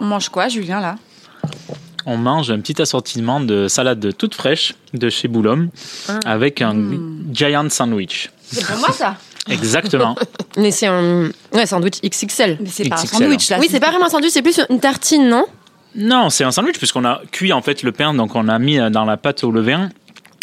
[0.00, 0.96] On mange quoi, Julien, là?
[2.06, 5.68] On mange un petit assortiment de salade toute fraîche de chez Boulogne
[6.24, 6.74] avec un
[7.32, 8.30] giant sandwich.
[8.42, 9.16] C'est pour moi, ça?
[9.48, 10.16] Exactement.
[10.56, 12.58] Mais c'est un ouais, sandwich XXL.
[12.60, 13.58] Mais c'est pas un sandwich, là.
[13.60, 15.44] Oui, c'est pas vraiment un sandwich, c'est plus une tartine, non?
[15.94, 18.78] Non, c'est un sandwich puisqu'on a cuit en fait le pain, donc on a mis
[18.90, 19.90] dans la pâte au levain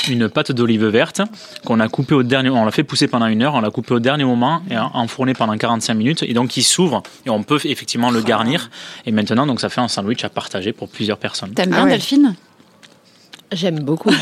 [0.08, 1.22] une pâte d'olive verte
[1.66, 3.94] qu'on a coupée au dernier on l'a fait pousser pendant une heure, on l'a coupé
[3.94, 7.59] au dernier moment et enfourné pendant 45 minutes et donc il s'ouvre et on peut
[7.66, 8.70] effectivement le garnir
[9.06, 11.54] et maintenant donc ça fait un sandwich à partager pour plusieurs personnes.
[11.54, 11.92] T'aimes Ah bien, ouais.
[11.92, 12.36] Delphine?
[13.52, 14.12] J'aime beaucoup.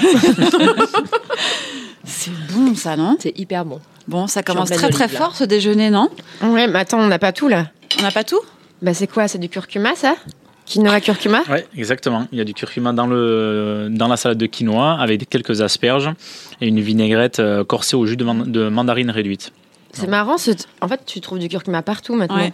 [2.04, 3.18] C'est bon, ça, non?
[3.20, 3.80] C'est hyper bon.
[4.08, 6.10] Bon, ça commence très très olive, fort, ce déjeuner, non?
[6.44, 7.68] Ouais, mais attends, on n'a pas tout là.
[8.00, 8.40] On n'a pas tout?
[8.82, 9.28] Bah c'est quoi?
[9.28, 10.16] C'est du curcuma ça?
[10.66, 12.28] Quinoa curcuma Ouais, exactement.
[12.32, 16.10] Il y a du curcuma dans, le, dans la salade de quinoa avec quelques asperges
[16.62, 19.52] et une vinaigrette euh, corsée au jus de, man- de mandarine réduite.
[19.94, 22.38] C'est marrant, ce- en fait tu trouves du curcuma partout maintenant.
[22.38, 22.52] Ouais.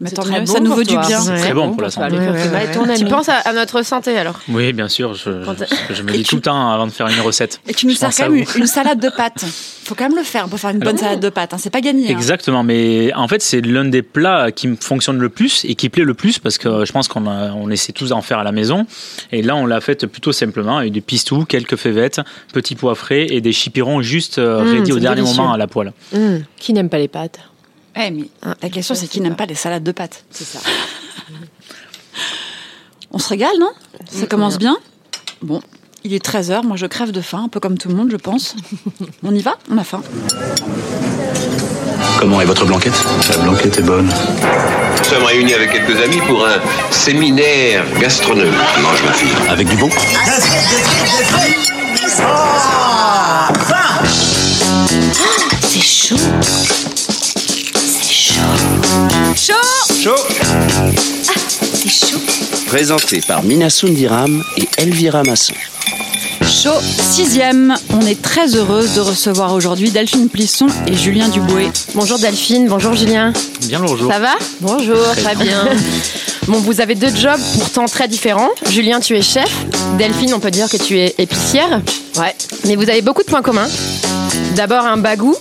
[0.00, 1.22] Mais C'est tant mieux, ça nous veut du bien.
[1.24, 1.38] Ouais.
[1.38, 2.16] Très bon pour la santé.
[2.16, 2.98] ami.
[2.98, 5.54] Tu penses à, à notre santé alors Oui, bien sûr, je, Quand
[5.88, 7.60] je, je me dis tu- tout le temps avant de faire une recette.
[7.68, 9.44] Et tu nous sers quand même une, une salade de pâtes.
[9.84, 11.54] Faut quand même le faire pour faire une bonne salade de pâtes.
[11.54, 11.58] hein.
[11.60, 12.08] C'est pas gagné.
[12.08, 12.10] hein.
[12.10, 15.88] Exactement, mais en fait c'est l'un des plats qui me fonctionne le plus et qui
[15.88, 18.44] plaît le plus parce que je pense qu'on a- on essaie tous d'en faire à
[18.44, 18.86] la maison
[19.30, 22.20] et là on l'a fait plutôt simplement avec du pistou, quelques févettes,
[22.52, 25.40] petits pois frais et des chipirons juste euh, Mmh, ready au c'est dernier délicieux.
[25.42, 25.92] moment à la poêle.
[26.14, 27.38] Hum, Qui n'aime pas les pâtes
[27.96, 28.24] Eh, mais
[28.62, 30.58] la question, c'est qui n'aime pas les salades de pâtes C'est ça.
[33.12, 33.70] On se régale, non?
[34.10, 34.78] Ça commence bien
[35.42, 35.60] Bon,
[36.04, 38.16] il est 13h, moi je crève de faim, un peu comme tout le monde, je
[38.16, 38.54] pense.
[39.22, 39.56] On y va?
[39.70, 40.02] On a faim.
[42.18, 42.94] Comment est votre blanquette?
[43.30, 44.06] La blanquette est bonne.
[44.06, 48.54] Nous sommes réunis avec quelques amis pour un séminaire gastronomique.
[48.80, 49.32] Mange ma fille.
[49.50, 49.90] Avec du bon
[55.62, 56.16] C'est chaud.
[58.32, 59.54] Chaud.
[60.02, 60.16] Chaud
[61.74, 62.18] C'est chaud.
[62.66, 65.52] Présenté par Mina Sundiram et Elvira Masson.
[66.42, 67.74] Chaud, sixième.
[67.90, 71.70] On est très heureuse de recevoir aujourd'hui Delphine Plisson et Julien Dubouet.
[71.94, 73.32] Bonjour Delphine, bonjour Julien.
[73.66, 74.10] Bien le jour.
[74.10, 75.64] Ça va Bonjour, Très très bien.
[76.48, 78.48] Bon, vous avez deux jobs pourtant très différents.
[78.68, 79.48] Julien, tu es chef.
[79.96, 81.80] Delphine, on peut dire que tu es épicière.
[82.16, 82.34] Ouais.
[82.64, 83.68] Mais vous avez beaucoup de points communs.
[84.56, 85.36] D'abord un bagou,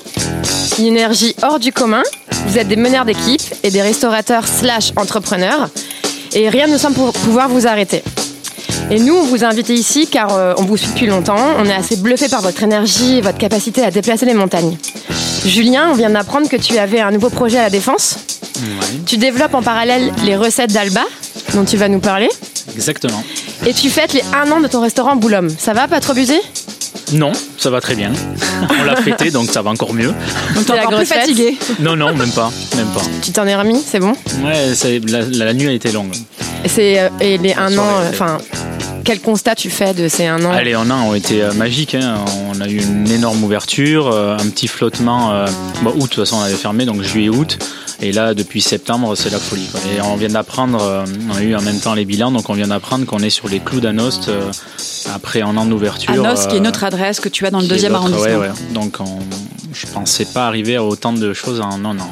[0.81, 2.01] une énergie hors du commun.
[2.47, 5.69] Vous êtes des meneurs d'équipe et des restaurateurs slash entrepreneurs.
[6.33, 8.03] Et rien ne semble pouvoir vous arrêter.
[8.89, 11.37] Et nous, on vous a invité ici car euh, on vous suit depuis longtemps.
[11.59, 14.75] On est assez bluffé par votre énergie et votre capacité à déplacer les montagnes.
[15.45, 18.15] Julien, on vient d'apprendre que tu avais un nouveau projet à la Défense.
[18.57, 21.03] Ouais, Tu développes en parallèle les recettes d'Alba,
[21.53, 22.29] dont tu vas nous parler.
[22.75, 23.23] exactement.
[23.65, 25.53] Et tu fêtes les un an de ton restaurant Boulogne.
[25.57, 26.39] Ça va, pas trop abusé?
[27.13, 28.11] Non, ça va très bien.
[28.79, 30.13] on l'a fêté donc ça va encore mieux.
[30.55, 31.57] Donc t'es encore plus fatigué.
[31.79, 33.01] Non, non, même pas, même pas.
[33.21, 34.13] Tu t'en es remis, c'est bon?
[34.43, 36.13] Ouais, c'est- la, la- la nuit a été longue.
[36.65, 38.37] C'est euh, et les un an, euh, enfin,
[39.03, 40.51] quel constat tu fais de ces un an?
[40.51, 41.95] Allez, en un ont été euh, magiques.
[41.95, 42.15] hein.
[42.53, 45.45] On a eu une énorme ouverture, un petit flottement.
[45.81, 47.57] bon, août, de toute façon, on avait fermé, donc juillet, août.
[48.03, 49.67] Et là, depuis septembre, c'est la folie.
[49.71, 49.79] quoi.
[49.91, 52.53] Et on vient d'apprendre, euh, on a eu en même temps les bilans, donc on
[52.53, 54.51] vient d'apprendre qu'on est sur les clous d'Anost euh,
[55.13, 56.11] après un an d'ouverture.
[56.11, 58.23] Anos, qui est euh, notre adresse que tu as dans le deuxième arrondissement.
[58.23, 58.49] ouais, ouais.
[58.73, 59.19] Donc, on,
[59.73, 62.09] je pensais pas arriver à autant de choses en un an.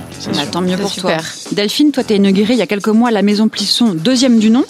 [0.52, 1.22] tant mieux pour super.
[1.22, 1.52] toi.
[1.54, 4.66] Delphine, toi, t'es inaugurée il y a quelques mois la maison Plisson, deuxième du nom,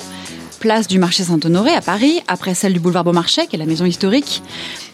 [0.62, 3.86] place du marché Saint-Honoré à Paris, après celle du boulevard Beaumarchais, qui est la maison
[3.86, 4.42] historique,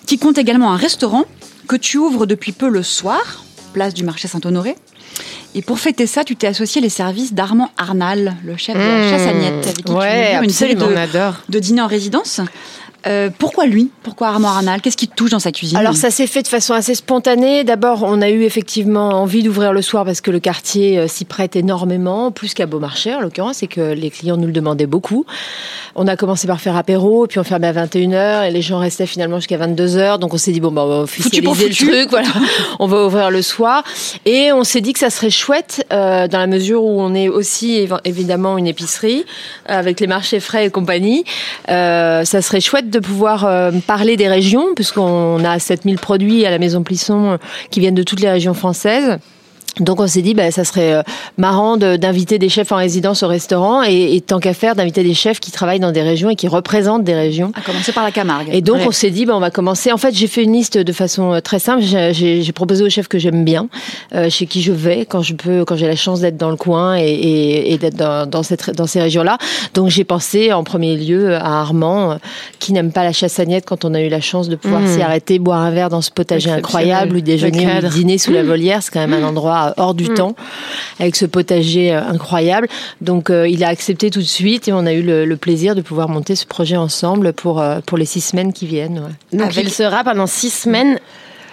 [0.07, 1.25] qui compte également un restaurant
[1.67, 3.43] que tu ouvres depuis peu le soir,
[3.73, 4.75] place du marché Saint-Honoré.
[5.57, 8.85] Et pour fêter ça, tu t'es associé les services d'Armand Arnal, le chef de la
[9.07, 9.09] Mmh.
[9.09, 11.35] chasse Agnette, avec qui tu Ouais, inaugures une série de, on adore.
[11.47, 12.41] de dîners en résidence.
[13.07, 13.91] Euh, pourquoi lui?
[14.03, 14.81] Pourquoi Armand Arnal?
[14.81, 15.77] Qu'est-ce qui te touche dans sa cuisine?
[15.77, 17.63] Alors ça s'est fait de façon assez spontanée.
[17.63, 21.25] D'abord, on a eu effectivement envie d'ouvrir le soir parce que le quartier euh, s'y
[21.25, 25.25] prête énormément, plus qu'à Beaumarchais en l'occurrence, et que les clients nous le demandaient beaucoup.
[25.95, 29.05] On a commencé par faire apéro, puis on fermait à 21h, et les gens restaient
[29.05, 30.19] finalement jusqu'à 22h.
[30.19, 32.27] Donc on s'est dit, bon, bah, on va officialiser le truc, voilà.
[32.79, 33.83] on va ouvrir le soir.
[34.25, 37.29] Et on s'est dit que ça serait chouette, euh, dans la mesure où on est
[37.29, 39.25] aussi évi- évidemment une épicerie,
[39.67, 41.23] avec les marchés frais et compagnie.
[41.69, 46.51] Euh, ça serait chouette de pouvoir euh, parler des régions, puisqu'on a 7000 produits à
[46.51, 47.37] la Maison Plisson euh,
[47.69, 49.17] qui viennent de toutes les régions françaises.
[49.79, 51.03] Donc on s'est dit, bah, ça serait euh,
[51.37, 55.03] marrant de- d'inviter des chefs en résidence au restaurant et, et tant qu'à faire, d'inviter
[55.03, 57.51] des chefs qui travaillent dans des régions et qui représentent des régions.
[57.55, 58.49] À commencer par la Camargue.
[58.51, 58.85] Et donc Ouais.
[58.87, 59.91] on s'est dit, bah, on va commencer.
[59.91, 61.81] En fait, j'ai fait une liste de façon euh, très simple.
[61.83, 63.67] J'ai- proposé aux chefs que j'aime bien,
[64.13, 66.55] euh, chez qui je vais quand je peux, quand j'ai la chance d'être dans le
[66.55, 69.37] coin et, et, et d'être dans, dans, cette, dans ces régions-là.
[69.73, 72.15] Donc j'ai pensé en premier lieu à Armand, euh,
[72.59, 74.87] qui n'aime pas la chassagnette quand on a eu la chance de pouvoir Mmh.
[74.95, 78.43] s'y arrêter, boire un verre dans ce potager incroyable, ou déjeuner ou dîner sous la
[78.51, 78.81] volière.
[78.83, 80.35] C'est quand même un endroit hors du temps,
[80.99, 82.67] avec ce potager euh, incroyable.
[83.01, 85.75] Donc euh, il a accepté tout de suite et on a eu le, le plaisir
[85.75, 88.99] de pouvoir monter ce projet ensemble pour, euh, pour les six semaines qui viennent.
[88.99, 89.37] ouais.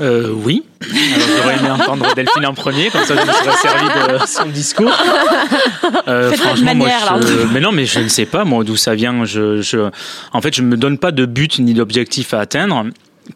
[0.00, 0.64] Euh, oui.
[0.82, 4.46] Alors, j'aurais aimé entendre Delphine en premier, comme ça je me serais servi de son
[4.46, 4.90] discours.
[6.08, 7.04] Euh, franchement, moi, je-
[7.44, 7.44] là.
[7.52, 9.24] mais non, mais je ne sais pas moi d'où ça vient.
[9.24, 9.88] Je, je,
[10.32, 12.86] en fait, je me donne pas de but ni d'objectif à atteindre.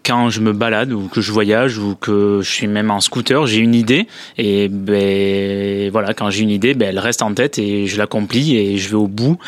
[0.05, 3.46] Quand je me balade ou que je voyage ou que je suis même en scooter,
[3.46, 4.06] j'ai une idée
[4.37, 8.56] et ben voilà, quand j'ai une idée, ben elle reste en tête et je l'accomplis
[8.56, 9.38] et je vais au bout.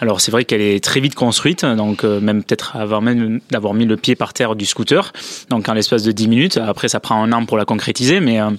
[0.00, 3.74] Alors c'est vrai qu'elle est très vite construite, donc euh, même peut-être avant même d'avoir
[3.74, 5.12] mis le pied par terre du scooter,
[5.50, 6.56] donc en l'espace de 10 minutes.
[6.56, 8.50] Après, ça prend un an pour la concrétiser, mais euh,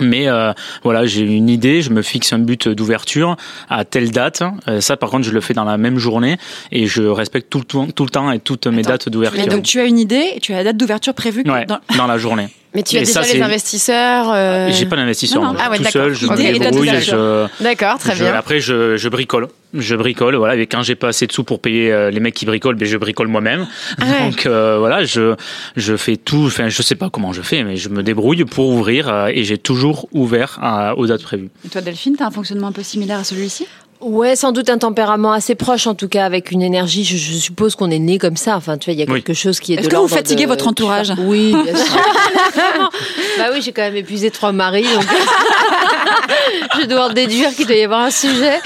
[0.00, 0.52] mais euh,
[0.82, 3.36] voilà, j'ai une idée, je me fixe un but d'ouverture
[3.68, 4.42] à telle date.
[4.68, 6.36] Euh, ça, par contre, je le fais dans la même journée
[6.72, 9.40] et je respecte tout le tout le temps et toutes mes Attends, dates d'ouverture.
[9.44, 11.80] Mais donc tu as une idée et tu as la date d'ouverture prévue Ouais, dans-
[11.96, 12.48] dans la journée.
[12.76, 14.30] Mais tu as Et déjà ça, les investisseurs.
[14.34, 15.40] euh, J'ai pas d'investisseur.
[15.40, 15.52] Non, non.
[15.54, 15.62] moi.
[15.64, 16.02] Ah ouais, tout d'accord.
[16.02, 16.90] seul, je me débrouille.
[17.00, 17.46] Je.
[17.64, 18.34] D'accord, très je- bien.
[18.34, 19.48] Après, je, je bricole.
[19.72, 20.56] Je bricole, voilà.
[20.56, 22.86] Et quand j'ai pas assez de sous pour payer euh, les mecs qui bricolent, ben
[22.86, 23.66] je bricole moi-même.
[23.98, 24.28] Ah ouais.
[24.30, 25.34] Donc euh, voilà, je
[25.74, 26.44] je fais tout.
[26.46, 29.42] Enfin, je sais pas comment je fais, mais je me débrouille pour ouvrir euh, et
[29.44, 30.60] j'ai toujours ouvert
[30.98, 31.48] aux dates prévues.
[31.64, 33.66] Et toi, Delphine, tu as un fonctionnement un peu similaire à celui-ci?
[34.00, 37.04] Ouais, sans doute un tempérament assez proche, en tout cas, avec une énergie.
[37.04, 38.56] Je, je suppose qu'on est né comme ça.
[38.56, 39.22] Enfin, tu vois, il y a Oui.
[39.22, 39.80] quelque chose qui est.
[39.80, 41.96] Est-ce que vous fatiguez de- votre entourage Oui, bien sûr.
[43.38, 45.04] bah oui, j'ai quand même épuisé trois maris, donc
[46.80, 48.60] je dois en déduire qu'il doit y avoir un sujet.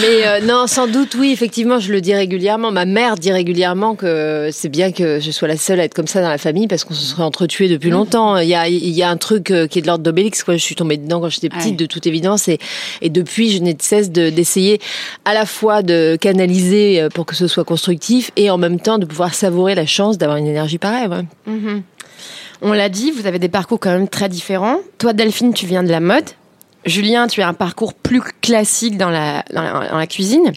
[0.00, 2.70] Mais euh, non, sans doute, oui, effectivement, je le dis régulièrement.
[2.72, 6.06] Ma mère dit régulièrement que c'est bien que je sois la seule à être comme
[6.06, 8.36] ça dans la famille parce qu'on se serait entretués depuis longtemps.
[8.38, 10.42] Il y a, il y a un truc euh, qui est de l'ordre d'Obélix.
[10.44, 10.54] Quoi.
[10.56, 11.76] Je suis tombée dedans quand j'étais petite, Ouais.
[11.76, 12.48] de toute évidence.
[12.48, 12.58] Et,
[13.02, 14.80] et depuis, je n'ai de cesse de- d'essayer
[15.24, 18.98] à la fois de canaliser euh, pour que ce soit constructif et en même temps
[18.98, 21.08] de pouvoir savourer la chance d'avoir une énergie pareille.
[21.46, 21.82] Mhm.
[22.62, 24.78] On l'a dit, vous avez des parcours quand même très différents.
[24.98, 26.24] Toi, Delphine, tu viens de la mode.
[26.86, 30.52] Julien, tu as un parcours plus classique dans la, dans la, dans la cuisine.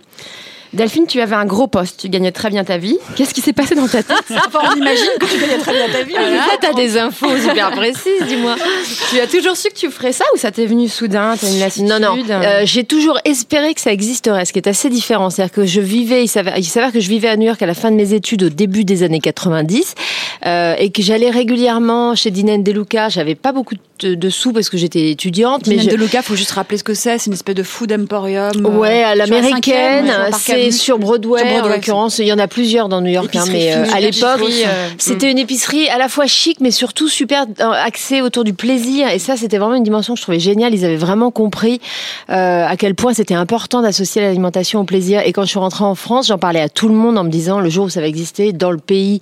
[0.73, 2.97] Delphine, tu avais un gros poste, tu gagnais très bien ta vie.
[3.15, 5.87] Qu'est-ce qui s'est passé dans ta tête Enfin, on imagine que tu gagnais très bien
[5.91, 6.13] ta vie.
[6.15, 8.55] Ah, là, t'as des infos super précises, dis-moi.
[9.09, 11.59] Tu as toujours su que tu ferais ça ou ça t'est venu soudain T'as une
[11.59, 12.17] lassitude Non, non.
[12.29, 15.31] Euh, j'ai toujours espéré que ça existerait, ce qui est assez différent.
[15.31, 17.65] C'est-à-dire que je vivais, il s'avère, il s'avère que je vivais à New York à
[17.65, 19.95] la fin de mes études au début des années 90
[20.45, 23.09] euh, et que j'allais régulièrement chez Dinen Deluca.
[23.09, 26.51] J'avais pas beaucoup de, de sous parce que j'étais étudiante, mais de Luca, faut juste
[26.51, 27.17] rappeler ce que c'est.
[27.17, 28.51] C'est une espèce de food emporium.
[28.65, 30.05] euh, Ouais, à l'américaine,
[30.39, 32.19] c'est sur Broadway, Sur Broadway, en l'occurrence.
[32.19, 35.31] Il y en a plusieurs dans New York, hein, mais euh, à l'époque, euh, c'était
[35.31, 39.09] une épicerie à la fois chic, mais surtout super axée autour du plaisir.
[39.09, 40.73] Et ça, c'était vraiment une dimension que je trouvais géniale.
[40.73, 41.79] Ils avaient vraiment compris
[42.29, 45.21] euh, à quel point c'était important d'associer l'alimentation au plaisir.
[45.25, 47.29] Et quand je suis rentrée en France, j'en parlais à tout le monde en me
[47.29, 49.21] disant le jour où ça va exister dans le pays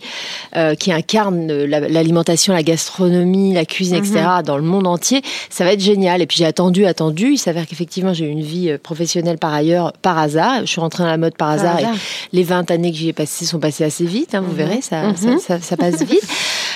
[0.80, 4.14] qui incarne la- l'alimentation, la gastronomie, la cuisine, etc.
[4.46, 6.22] dans le monde entier, ça va être génial.
[6.22, 7.32] Et puis j'ai attendu, attendu.
[7.34, 10.62] Il s'avère qu'effectivement j'ai eu une vie euh, professionnelle par ailleurs, par hasard.
[10.62, 11.78] Je suis rentrée dans la mode par, hasard.
[11.78, 11.92] hasard.
[11.94, 14.36] Et les 20 années que j'y ai passées sont passées assez vite.
[14.36, 16.22] hein, vous verrez, ça, ça, ça- ça passe vite.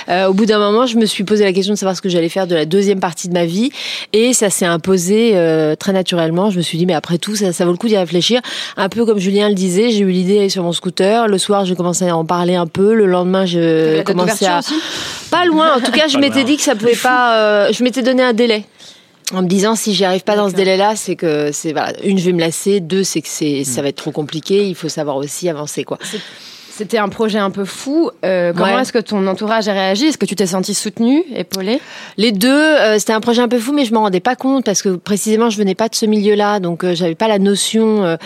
[0.08, 2.08] Euh, au bout d'un moment, je me suis posé la question de savoir ce que
[2.08, 3.70] j'allais faire de la deuxième partie de ma vie,
[4.12, 6.50] et ça s'est imposé euh, très naturellement.
[6.50, 8.40] Je me suis dit, mais après tout, ça, ça vaut le coup d'y réfléchir.
[8.76, 11.28] Un peu comme Julien le disait, j'ai eu l'idée sur mon scooter.
[11.28, 12.94] Le soir, j'ai commencé à en parler un peu.
[12.94, 14.74] Le lendemain, je commençais à aussi?
[15.30, 15.76] Pas loin.
[15.76, 17.36] En tout cas, je m'étais dit que ça pouvait pas.
[17.36, 18.64] euh, je m'étais donné un délai.
[19.32, 22.18] En me disant si j'y arrive pas dans ce délai-là, c'est que c'est voilà, une
[22.18, 24.66] je vais me lasser, deux c'est que c'est ça va être trop compliqué.
[24.66, 25.98] Il faut savoir aussi avancer quoi.
[26.74, 28.10] C'était un projet un peu fou.
[28.24, 28.80] Euh, comment Ouais.
[28.80, 30.06] est-ce que ton entourage a réagi?
[30.06, 31.80] Est-ce que tu t'es senti soutenu, épaulé
[32.16, 34.64] Les deux, euh, c'était un projet un peu fou, mais je m'en rendais pas compte
[34.64, 38.16] parce que précisément je venais pas de ce milieu-là, donc euh, j'avais pas la notion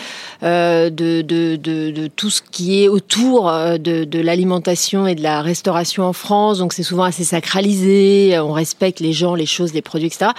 [0.44, 5.22] euh, de, de, de, de tout ce qui est autour de, de l'alimentation et de
[5.24, 6.58] la restauration en France.
[6.58, 10.30] Donc c'est souvent assez sacralisé, on respecte les gens, les choses, les produits, etc.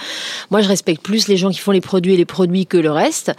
[0.50, 2.90] Moi, je respecte plus les gens qui font les produits et les produits que le
[2.90, 3.32] reste.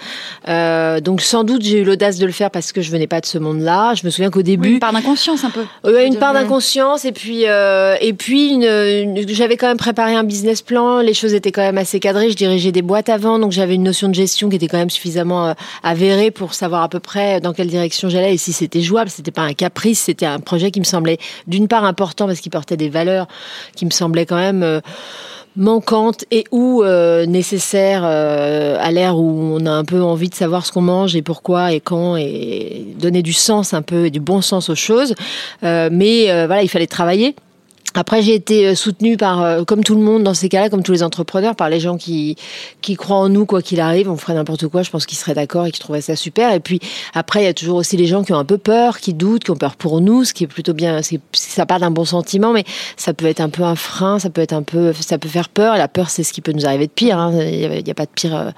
[0.48, 3.26] Donc sans doute j'ai eu l'audace de le faire parce que je venais pas de
[3.26, 3.96] ce monde-là.
[3.96, 5.64] Je me souviens qu'au début, Oui, une part d'inconscience un peu.
[5.84, 10.16] Ouais, une part d'inconscience et puis euh, et puis une, une- j'avais quand même préparé
[10.16, 11.00] un business plan.
[11.00, 12.30] Les choses étaient quand même assez cadrées.
[12.30, 14.90] Je dirigeais des boîtes avant, donc j'avais une notion de gestion qui était quand même
[14.90, 18.82] suffisamment euh, avérée pour savoir à peu près dans quelle direction j'allais et si c'était
[18.82, 19.10] jouable.
[19.10, 22.52] C'était pas un caprice, c'était un projet qui me semblait d'une part important parce qu'il
[22.52, 23.28] portait des valeurs
[23.76, 24.82] qui me semblaient quand même
[25.56, 30.36] manquantes et ou euh, nécessaires euh, à l'ère où on a un peu envie de
[30.36, 34.10] savoir ce qu'on mange et pourquoi et quand et donner du sens un peu et
[34.10, 35.16] du bon sens aux choses.
[35.64, 37.36] Euh, mais euh, voilà, il fallait travailler.
[37.96, 40.84] Après, j'ai été euh, soutenue par, euh, comme tout le monde dans ces cas-là, comme
[40.84, 42.36] tous les entrepreneurs, par les gens qui
[42.82, 44.10] qui croient en nous quoi qu'il arrive.
[44.10, 46.54] On ferait n'importe quoi, je pense qu'ils seraient d'accord et qu'ils trouveraient ça super.
[46.54, 46.80] Et puis
[47.16, 49.44] après, il y a toujours aussi les gens qui ont un peu peur, qui doutent,
[49.44, 51.02] qui ont peur pour nous, ce qui est plutôt bien.
[51.02, 52.64] c'est- Ça part d'un bon sentiment, mais
[52.96, 55.50] ça peut être un peu un frein, ça peut être un peu, ça peut faire
[55.50, 55.76] peur.
[55.76, 57.18] Et la peur, c'est ce qui peut nous arriver de pire.
[57.18, 57.34] hein.
[57.42, 58.50] Il n'y a, pas de pire euh,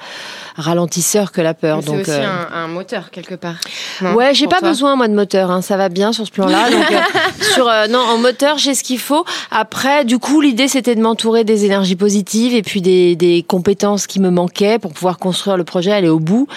[0.57, 1.79] ralentisseur que la peur.
[1.81, 3.55] C'est Donc aussi euh, un, un moteur quelque part.
[4.01, 6.31] non, Ouais, j'ai pas toi besoin moi de moteur, hein, ça va bien sur ce
[6.31, 6.69] plan-là.
[6.69, 6.97] Donc euh,
[7.53, 9.20] sur non en moteur j'ai ce qu'il faut.
[9.51, 14.07] Après, du coup, l'idée c'était de m'entourer des énergies positives et puis des, des compétences
[14.07, 16.47] qui me manquaient pour pouvoir construire le projet, aller au bout.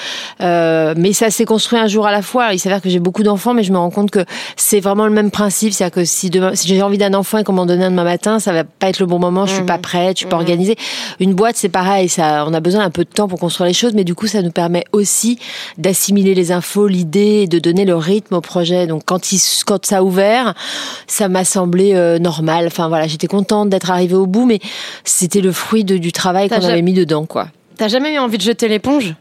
[0.40, 2.52] Euh, mais ça s'est construit un jour à la fois.
[2.52, 4.24] Il s'avère que j'ai beaucoup d'enfants, mais je me rends compte que
[4.56, 7.44] c'est vraiment le même principe, c'est-à-dire que si demain, si j'ai envie d'un enfant et
[7.44, 9.46] qu'on m'en donne un demain matin, ça va pas être le bon moment.
[9.46, 10.76] Je suis pas prête, je suis pas organisée.
[11.20, 13.74] Une boîte, c'est pareil, ça, on a besoin un peu de temps pour construire les
[13.74, 15.38] choses, mais du coup, ça nous permet aussi
[15.78, 18.86] d'assimiler les infos, l'idée, et de donner le rythme au projet.
[18.86, 20.54] Donc, quand, il, quand ça a ouvert,
[21.06, 22.53] ça m'a semblé euh, normal.
[22.66, 24.60] Enfin, voilà, j'étais contente d'être arrivée au bout, mais
[25.04, 27.48] c'était le fruit de- du travail qu'on avait mis dedans, quoi.
[27.76, 29.14] T'as jamais eu envie de jeter l'éponge?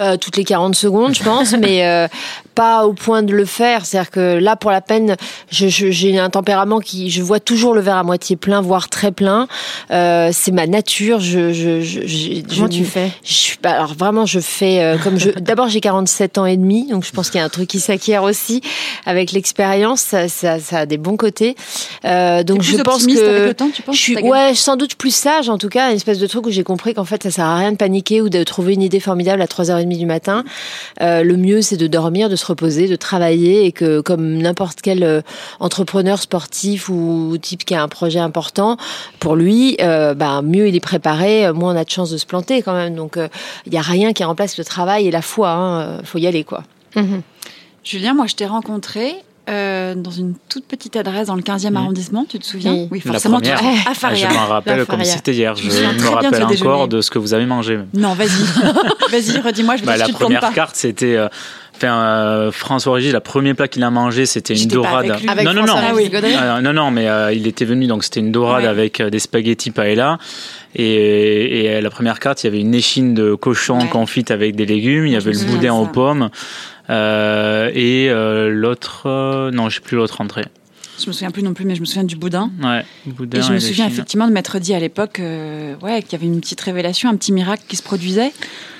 [0.00, 2.06] Euh, toutes les 40 secondes, je pense, mais euh,
[2.54, 3.84] pas au point de le faire.
[3.86, 5.16] C'est-à-dire que là, pour la peine,
[5.50, 8.88] je- je- j'ai un tempérament qui, je vois toujours le verre à moitié plein, voire
[8.88, 9.48] très plein.
[9.90, 11.20] Euh, c'est ma nature.
[11.20, 13.10] Je, je, je, je- Comment je- tu fais?
[13.24, 15.30] je alors vraiment, je fais euh, comme je.
[15.40, 17.80] D'abord, j'ai 47 ans et demi, donc je pense qu'il y a un truc qui
[17.80, 18.60] s'acquiert aussi
[19.04, 20.00] avec l'expérience.
[20.00, 21.56] Ça, ça, ça a des bons côtés.
[22.04, 24.94] Euh, donc je pense que avec le temps, tu penses, je suis ouais, sans doute
[24.94, 27.30] plus sage en tout cas, une espèce de truc où j'ai compris qu'en fait ça
[27.30, 30.44] sert à rien de paniquer ou de trouver une idée formidable à 3h30 du matin.
[31.00, 34.80] Euh, le mieux c'est de dormir, de se reposer, de travailler et que comme n'importe
[34.82, 35.20] quel euh,
[35.60, 38.76] entrepreneur sportif ou type qui a un projet important
[39.20, 42.18] pour lui, euh, bah, mieux il est préparé, euh, moins on a de chances de
[42.18, 42.94] se planter quand même.
[42.94, 43.28] Donc euh,
[43.66, 45.50] il y a rien qui remplace le travail et la foi.
[45.50, 45.80] Hein.
[45.80, 46.64] Euh, Faut y aller quoi.
[47.84, 49.14] Julien, moi je t'ai rencontré
[49.48, 53.00] euh, dans une toute petite adresse dans le 15e arrondissement, tu te souviens Oui.
[53.04, 53.40] La forcément.
[53.40, 53.88] tu- première.
[53.90, 54.26] à Faria.
[54.28, 55.12] Ah, je m'en rappelle La comme Faria.
[55.14, 55.54] c'était hier.
[55.56, 57.76] Je Je me rappelle encore de ce que vous avez mangé.
[57.78, 57.88] même.
[57.94, 58.28] Non, vas-y.
[59.10, 60.52] vas-y, redis-moi, je vais Bah, la tu première pas.
[60.52, 61.16] carte, c'était.
[61.16, 61.28] euh,
[61.80, 65.10] Enfin, euh, François Régis, le premier plat qu'il a mangé, c'était une dorade.
[65.10, 65.28] avec lui.
[65.28, 65.74] Avec non, non, non.
[65.76, 66.10] Ah oui.
[66.12, 68.68] Euh, non, non, mais euh, il était venu, donc c'était une dorade Ouais.
[68.68, 70.18] avec euh, des spaghettis paella.
[70.74, 73.86] Et, et euh, la première carte, il y avait une échine de cochon Ouais.
[73.86, 75.06] confite avec des légumes.
[75.06, 76.30] Il y avait le boudin aux pommes.
[76.90, 80.44] Euh, et euh, l'autre, euh, non, je sais plus l'autre entrée.
[80.98, 82.50] Je me souviens plus non plus, mais je me souviens du boudin.
[82.62, 86.14] Ouais, boudin Et je me souviens effectivement de m'être dit à l'époque ouais, qu'il y
[86.16, 88.32] avait une petite révélation, un petit miracle qui se produisait.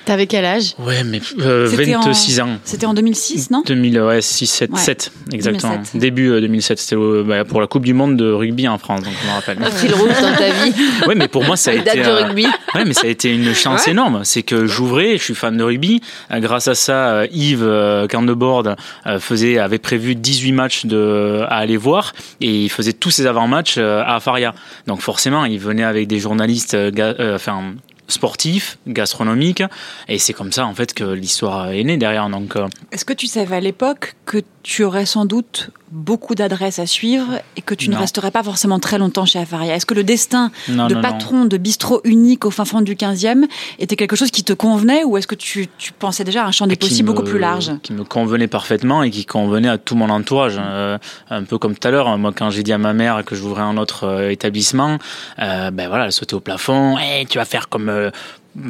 [0.09, 2.57] T'avais quel âge Ouais, mais euh, C'était en- 26 ans.
[2.63, 4.79] C'était en 2006, non 2000, ouais, 6, 7, Ouais.
[4.79, 5.73] 7, exactement.
[5.73, 6.01] 2007.
[6.01, 9.03] Début euh, 2007, c'était euh, bah, pour la Coupe du Monde de rugby en France,
[9.03, 9.59] donc je me rappelle.
[9.61, 10.73] Un fil rouge dans ta vie,
[11.07, 12.03] Ouais, mais pour moi, ça a été.
[12.03, 12.47] euh, rugby.
[12.75, 14.21] Ouais, mais ça a été une chance énorme.
[14.23, 16.01] C'est que j'ouvrais, je suis fan de rugby.
[16.31, 18.63] Euh, Grâce à ça, euh, Yves euh, Candebord
[19.05, 23.25] euh, faisait, avait prévu 18 matchs de, à aller voir et il faisait tous ses
[23.27, 24.53] avant-matchs euh, à Faria.
[24.87, 27.73] Donc forcément, il venait avec des journalistes, euh, euh, enfin
[28.09, 29.63] sportifs, gastronomiques,
[30.07, 32.29] et c'est comme ça en fait que l'histoire est née derrière.
[32.29, 34.39] Donc euh, Est-ce que tu savais à l'époque que
[34.69, 38.77] tu aurais sans doute beaucoup d'adresses à suivre et que tu ne resterais pas forcément
[38.77, 42.45] très longtemps chez Afaria Est-ce que le destin Non, de non, patron de bistrot unique
[42.45, 43.45] au fin fond du 15e
[43.79, 46.51] était quelque chose qui te convenait ou est-ce que tu, tu pensais déjà à un
[46.51, 47.71] champ des possibles beaucoup plus large?
[47.81, 50.57] Qui me convenait parfaitement et qui convenait à tout mon entourage.
[50.59, 50.99] Euh,
[51.31, 53.63] un peu comme tout à l'heure, moi quand j'ai dit à ma mère que j'ouvrais
[53.63, 54.99] un autre euh, établissement,
[55.39, 56.95] euh, ben voilà, elle sautait au plafond.
[56.99, 58.11] Hey, tu vas faire comme.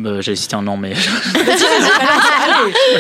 [0.06, 0.94] Euh, J'allais citer un nom, mais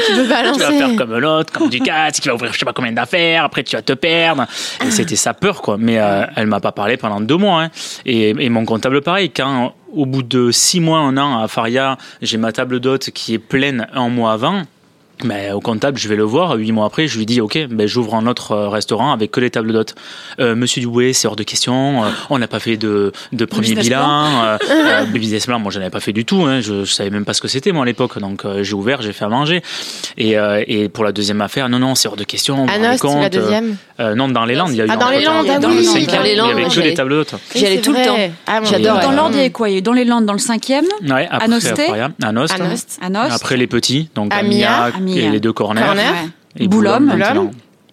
[0.08, 3.44] Tu vas faire comme l'autre, comme Ducat, qui va ouvrir je sais pas combien d'affaires,
[3.44, 4.46] après tu vas te perdre.
[4.86, 5.78] Et c'était sa peur, quoi.
[5.80, 7.64] Mais euh, elle m'a pas parlé pendant deux mois.
[7.64, 7.70] hein.
[8.06, 11.98] Et, et mon comptable, pareil, quand au bout de six mois, un an à Faria,
[12.22, 14.64] j'ai ma table d'hôte qui est pleine un mois avant.
[15.24, 16.54] Ben, au comptable, je vais le voir.
[16.56, 19.42] Huit mois après, je lui dis, OK, ben, j'ouvre un autre euh, restaurant avec que
[19.42, 19.96] les tables d'hôtes.
[20.40, 22.04] Euh, Monsieur Duboué, c'est hors de question.
[22.06, 24.26] Euh, on n'a pas fait de, de premier business bilan.
[24.46, 26.44] Euh, euh, business plan, moi, j'en avais pas fait du tout.
[26.46, 26.62] Hein.
[26.62, 28.18] Je, je savais même pas ce que c'était, moi, à l'époque.
[28.20, 29.62] Donc, euh, j'ai ouvert, j'ai fait à manger.
[30.18, 32.56] Et, euh, et pour la deuxième affaire, non, non, c'est hors de question.
[32.56, 33.76] rendez Anost, compte, la deuxième.
[34.00, 35.22] euh, non, dans les Landes, il y a eu Ah, dans les.
[35.24, 37.12] Landes, ah dans oui, le dans cinquième, les il y avait que les j'allais- tables
[37.12, 37.36] d'hôtes.
[37.54, 38.16] J'y allais tout le temps.
[38.48, 39.00] Ah, J'adore.
[39.00, 39.68] Dans l'Orne, il y avait quoi?
[39.70, 43.00] Il y a eu Dans les Landes, dans le 5e, Ouais, après, à Nost,
[43.32, 45.82] Après les petits, donc Amiac Et les deux corners.
[45.82, 46.12] Corner.
[46.12, 46.30] ouais.
[46.58, 46.68] Et.
[46.68, 47.12] Boulogne.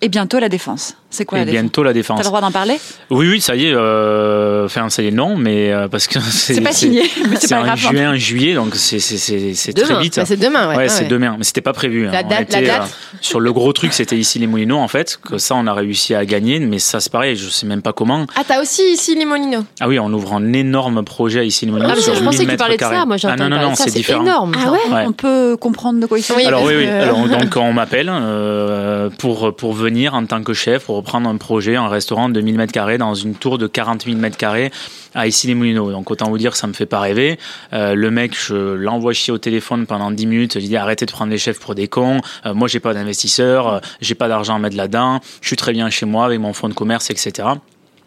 [0.01, 0.97] et bientôt la Défense.
[1.09, 2.19] C'est quoi Et la Défense bientôt la T'as défense.
[2.19, 2.79] le droit d'en parler
[3.11, 3.73] Oui, oui, ça y est.
[3.75, 7.03] euh, Enfin, ça y est, non, mais euh, parce que c'est pas signé,
[7.41, 7.79] c'est en grave.
[7.79, 10.17] juin, juillet, donc c'est c'est c'est c'est très vite.
[10.17, 10.77] Bah, c'est demain, ouais.
[10.77, 11.09] Ouais, Ah c'est ouais.
[11.09, 12.07] demain, mais c'était pas prévu.
[12.09, 12.11] hein.
[12.13, 14.79] La On date- la était, date euh, sur le gros truc, c'était ici les Moulineaux
[14.79, 17.67] en fait, que ça on a réussi à gagner, mais ça c'est pareil, je sais
[17.67, 18.27] même pas comment.
[18.37, 19.65] Ah, t'as aussi ici les Molinos.
[19.81, 22.25] Ah oui, on ouvre un énorme projet ici les Moulineaux Ah, parce sur que je
[22.25, 23.07] pensais 1000 que tu parlais de ça.
[23.07, 24.23] Moi, j'ai ah entendu non non c'est différent.
[24.23, 24.53] énorme.
[24.67, 25.05] Ah ouais.
[25.07, 27.31] On peut comprendre de quoi il s'agit Alors oui, oui.
[27.31, 31.77] donc on m'appelle euh, pour pour venir en tant que chef pour reprendre un projet,
[31.77, 34.73] un restaurant de 1000 mètres carrés dans une tour de 40 000 mètres carrés
[35.15, 35.93] à issy les Moulineaux.
[35.93, 37.39] Donc autant vous dire ça me fait pas rêver.
[37.73, 40.55] Euh, le mec, je l'envoie chier au téléphone pendant 10 minutes.
[40.55, 42.21] Je lui dis arrêtez de prendre les chefs pour des cons.
[42.45, 45.21] Euh, moi j'ai pas d'investisseur, euh, j'ai pas d'argent à mettre là-dedans.
[45.41, 47.49] Je suis très bien chez moi avec mon fonds de commerce, etc.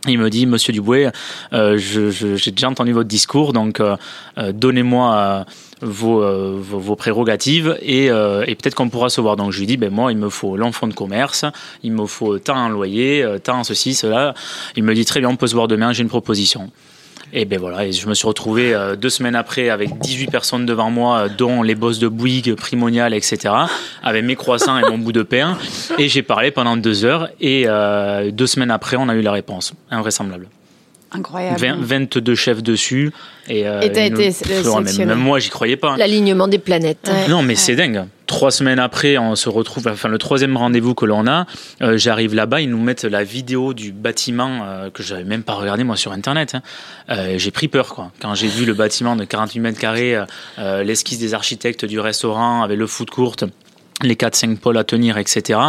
[0.07, 1.09] Il me dit, Monsieur Duboué,
[1.51, 3.97] euh, j'ai déjà entendu votre discours, donc euh,
[4.37, 5.45] euh, donnez-moi
[5.81, 9.35] vos, vos, prérogatives et, et peut-être qu'on pourra se voir.
[9.35, 11.45] Donc je lui dis, ben moi, il me faut l'enfant de commerce,
[11.83, 14.33] il me faut tant en loyer, tant ceci, cela.
[14.75, 16.71] Il me dit, très bien, on peut se voir demain, j'ai une proposition.
[17.31, 20.65] Et ben voilà, et je me suis retrouvé euh, deux semaines après avec 18 personnes
[20.65, 23.53] devant moi, euh, dont les boss de Bouygues, Primonial, etc.,
[24.01, 25.57] avec mes croissants et mon bout de pain.
[25.99, 27.29] Et j'ai parlé pendant deux heures.
[27.39, 29.73] Et euh, deux semaines après, on a eu la réponse.
[29.91, 30.47] Invraisemblable.
[31.11, 31.59] Incroyable.
[31.59, 33.11] 20 22 chefs dessus.
[33.47, 35.05] Et, euh, Et t'as été sélectionné.
[35.05, 35.97] Même moi, j'y croyais pas.
[35.97, 37.09] L'alignement des planètes.
[37.11, 37.27] Ouais.
[37.27, 38.05] Non, mais c'est dingue.
[38.27, 41.47] Trois semaines après, on se retrouve, enfin le troisième rendez-vous que l'on a,
[41.81, 45.53] euh, j'arrive là-bas, ils nous mettent la vidéo du bâtiment euh, que j'avais même pas
[45.53, 46.53] regardé moi sur internet.
[46.53, 46.61] hein.
[47.09, 48.11] Euh, j'ai pris peur quoi.
[48.21, 50.15] Quand j'ai vu le bâtiment de 48 mètres carrés,
[50.59, 53.35] euh, l'esquisse des architectes du restaurant avec le foot court,
[54.03, 55.59] les 4-5 pôles à tenir, etc.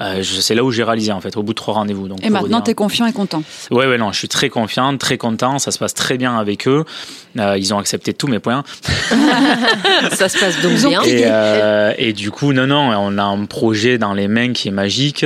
[0.00, 2.08] Euh, c'est là où j'ai réalisé en fait, au bout de trois rendez-vous.
[2.08, 3.42] Donc Et maintenant, dire- t'es confiant et content.
[3.70, 5.58] Ouais, ouais, non, je suis très confiant, très content.
[5.58, 6.84] Ça se passe très bien avec eux.
[7.38, 8.64] Euh, ils ont accepté tous mes points.
[10.12, 11.02] Ça se passe donc Ils bien.
[11.02, 14.68] Et, euh, et du coup, non, non, on a un projet dans les mains qui
[14.68, 15.24] est magique.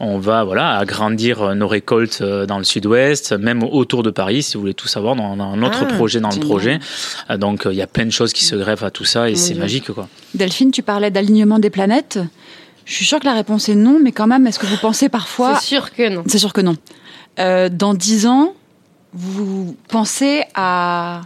[0.00, 4.60] On va voilà agrandir nos récoltes dans le sud-ouest, même autour de Paris, si vous
[4.60, 5.16] voulez tout savoir.
[5.18, 6.78] On a un autre Ah, projet dans le projet.
[7.38, 9.54] Donc, il y a plein de choses qui se greffent à tout ça et c'est
[9.54, 10.08] magique, quoi.
[10.34, 12.18] Delphine, tu parlais d'alignement des planètes.
[12.88, 15.10] Je suis sûre que la réponse est non, mais quand même, est-ce que vous pensez
[15.10, 15.56] parfois...
[15.56, 16.24] C'est sûr que non.
[16.26, 16.74] C'est sûr que non.
[17.38, 18.54] Euh, dans dix ans,
[19.12, 21.20] vous pensez à,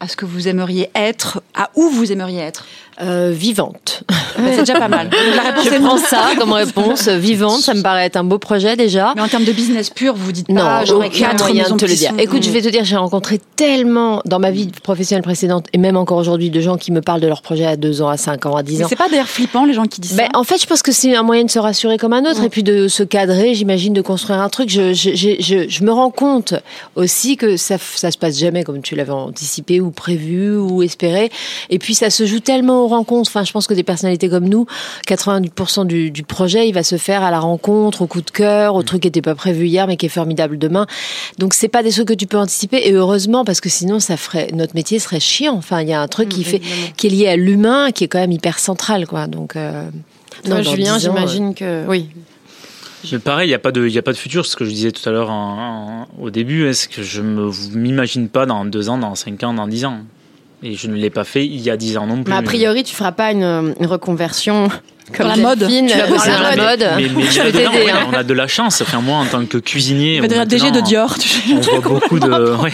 [0.00, 2.66] à ce que vous aimeriez être, à où vous aimeriez être?
[3.02, 4.04] Euh, vivante.
[4.08, 4.14] Bah,
[4.52, 5.10] C'est déjà pas mal.
[5.36, 6.02] La réponse Je est prends non.
[6.02, 7.08] ça comme réponse.
[7.08, 9.12] Vivante, ça me paraît être un beau projet déjà.
[9.16, 11.68] Mais en termes de business pur, vous vous dites Non, pas, j'aurais aucun quatre moyen
[11.70, 12.12] de te le dire.
[12.18, 15.96] Écoute, je vais te dire, j'ai rencontré tellement dans ma vie professionnelle précédente et même
[15.96, 18.46] encore aujourd'hui de gens qui me parlent de leurs projets à 2 ans, à 5
[18.46, 18.88] ans, à 10 Mais ans.
[18.88, 20.92] c'est pas d'ailleurs flippant les gens qui disent Ben, ça en fait, je pense que
[20.92, 23.92] c'est un moyen de se rassurer comme un autre et puis de se cadrer, j'imagine,
[23.92, 24.68] de construire un truc.
[24.70, 26.54] Je, je, je, je, je me rends compte
[26.96, 31.30] aussi que ça, ça se passe jamais comme tu l'avais anticipé ou prévu ou espéré.
[31.70, 33.30] Et puis, ça se joue tellement aux rencontres.
[33.30, 34.66] Enfin, je pense que des personnalités comme nous,
[35.08, 38.74] 90% du, du projet, il va se faire à la rencontre, au coup de cœur,
[38.74, 40.86] au truc qui n'était pas prévu hier mais qui est formidable demain.
[41.38, 44.16] Donc, c'est pas des trucs que tu peux anticiper et heureusement parce que sinon, ça
[44.16, 45.54] ferait, notre métier serait chiant.
[45.56, 46.60] Enfin, il y a un truc qui fait,
[46.96, 49.26] qui est lié à l'humain, qui est quand même hyper central, quoi.
[49.26, 49.88] Donc, euh,
[50.44, 51.86] Toi, dans Julien, 10 ans, j'imagine que.
[51.86, 52.08] Oui.
[53.12, 54.64] Mais pareil, il n'y a, pas de- il y a pas de futur, ce que
[54.64, 55.30] je disais tout à l'heure
[56.18, 59.66] au début, est-ce que je ne m'imagine pas dans deux ans, dans cinq ans, dans
[59.68, 59.98] dix ans?
[60.62, 62.32] Et je ne l'ai pas fait il y a dix ans non plus.
[62.32, 64.68] Mais a priori, tu feras pas une, une reconversion
[65.18, 65.58] Dans la mode.
[65.58, 66.86] Delphine, Tu vas euh, bosser dans la mode.
[66.96, 68.06] Mais, mais Je là, peux dedans, t'aider, ouais, hein.
[68.10, 68.80] on a de la chance.
[68.80, 71.14] Enfin, moi, en tant que cuisinier, devenir DG de Dior.
[71.52, 72.30] on voit beaucoup de,
[72.62, 72.72] ouais,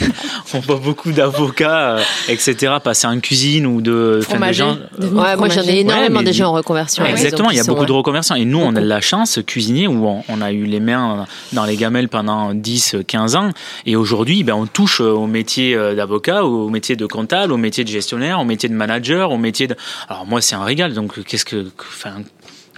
[0.55, 2.75] on voit beaucoup d'avocats, euh, etc.
[2.83, 4.79] passer en cuisine ou de, des gens.
[5.01, 7.05] Ouais, moi j'en ai énormément Ouais, mais- déjà en reconversion.
[7.05, 8.37] Exactement, il y a beaucoup de euh, reconversions.
[8.37, 11.27] Et nous, on a de la chance, cuisinier, où on, on a eu les mains
[11.53, 13.51] dans les gamelles pendant 10, 15 ans.
[13.87, 17.83] Et aujourd'hui, ben, on touche au métier euh, d'avocat, au métier de comptable, au métier
[17.85, 19.75] de gestionnaire, au métier de manager, au métier de...
[20.09, 20.95] Alors moi, c'est un régal.
[20.95, 21.67] Donc, qu'est-ce que...
[21.81, 22.20] Enfin,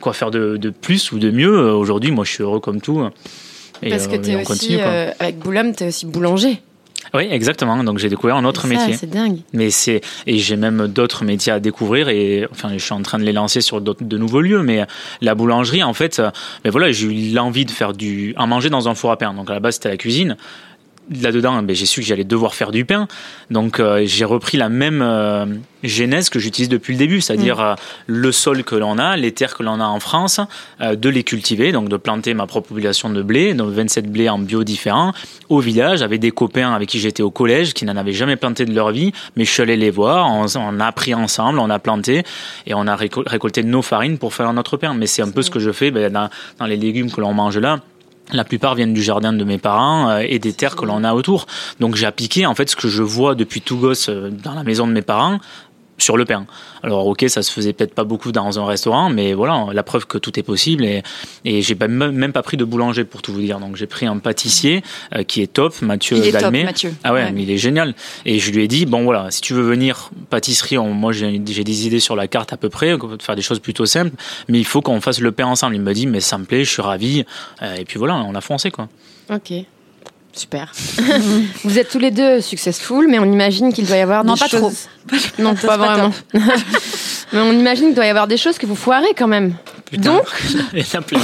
[0.03, 2.83] quoi faire de, de plus ou de mieux Euh, Aujourd'hui, moi, je suis heureux comme
[2.83, 3.03] tout.
[3.83, 6.61] Et, Parce que euh, et on aussi, continue, euh, avec Boulogne, t'es aussi boulanger.
[7.15, 7.83] Oui, exactement.
[7.83, 8.95] Donc, j'ai découvert un autre Ça, métier.
[8.95, 9.39] C'est dingue.
[9.53, 13.19] Mais c'est et j'ai même d'autres métiers à découvrir et enfin je suis en train
[13.19, 14.63] de les lancer sur d'autres de nouveaux lieux.
[14.63, 14.87] Mais
[15.21, 16.23] la boulangerie en fait,
[16.65, 19.35] mais voilà j'ai eu l'envie de faire du à manger dans un four à pain.
[19.35, 20.37] Donc à la base c'était la cuisine.
[21.11, 23.09] Là-dedans, ben, j'ai su que j'allais devoir faire du pain.
[23.51, 25.47] Donc, euh, j'ai repris la même euh,
[25.83, 27.75] genèse que j'utilise depuis le début, c'est-à-dire euh,
[28.07, 30.41] le sol que l'on a, les terres que l'on a en France,
[30.81, 34.29] euh, de les cultiver, donc de planter ma propre population de blé, donc 27 blés
[34.29, 35.13] en bio différents,
[35.49, 38.65] au village, avec des copains avec qui j'étais au collège, qui n'en avaient jamais planté
[38.65, 41.69] de leur vie, mais je suis allé les voir, on, on a appris ensemble, on
[41.69, 42.23] a planté,
[42.67, 44.95] et on a récol- récolté nos farines pour faire notre pain.
[44.95, 47.35] Mais c'est un peu ce que je fais ben, dans, dans les légumes que l'on
[47.35, 47.81] mange là.
[48.33, 51.15] La plupart viennent du jardin de mes parents euh, et des terres que l'on a
[51.15, 51.47] autour.
[51.81, 54.65] Donc j'ai appliqué en fait ce que je vois depuis tout gosse euh, dans la
[54.65, 55.39] maison de mes parents
[56.03, 56.45] sur le pain.
[56.83, 60.07] Alors ok, ça se faisait peut-être pas beaucoup dans un restaurant, mais voilà, la preuve
[60.07, 61.03] que tout est possible et,
[61.45, 63.59] et j'ai pas- même pas pris de boulanger pour tout vous dire.
[63.61, 64.83] Donc j'ai pris un pâtissier
[65.15, 66.53] euh, qui est top, Mathieu Il est top.
[66.53, 66.95] Mathieu.
[67.05, 67.33] Ah ouais, Ouais.
[67.33, 67.95] mais il est génial.
[68.27, 71.41] Et je lui ai dit, bon voilà, si tu veux venir pâtisserie, on- moi j'ai
[71.47, 73.87] j'ai des idées sur la carte à peu près, on peut faire des choses plutôt
[73.87, 74.15] simples,
[74.49, 75.75] mais il faut qu'on fasse le pain ensemble.
[75.77, 77.25] Il me dit, mais ça me plaît, je suis ravi.
[77.63, 78.89] Euh, Et puis voilà, on a foncé quoi.
[79.31, 79.53] Ok.
[80.33, 80.73] Super.
[81.65, 84.41] Vous êtes tous les deux successful, mais on imagine qu'il doit y avoir Non, des
[84.41, 84.89] pas choses...
[85.39, 86.11] Non, C'est pas pas vraiment.
[87.33, 89.55] mais on imagine qu'il doit y avoir des choses que vous foirez quand même.
[89.91, 90.15] Putain.
[90.15, 90.23] Donc,
[90.73, 91.21] Il y en a plein.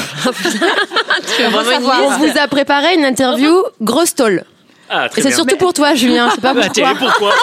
[1.37, 4.44] Tu veux vraiment on vous a préparé une interview grosse tôle.
[4.90, 6.29] Ah, très Et c'est surtout pour toi, Julien.
[6.35, 6.94] C'est pas Bah, pour toi.
[6.99, 7.35] pourquoi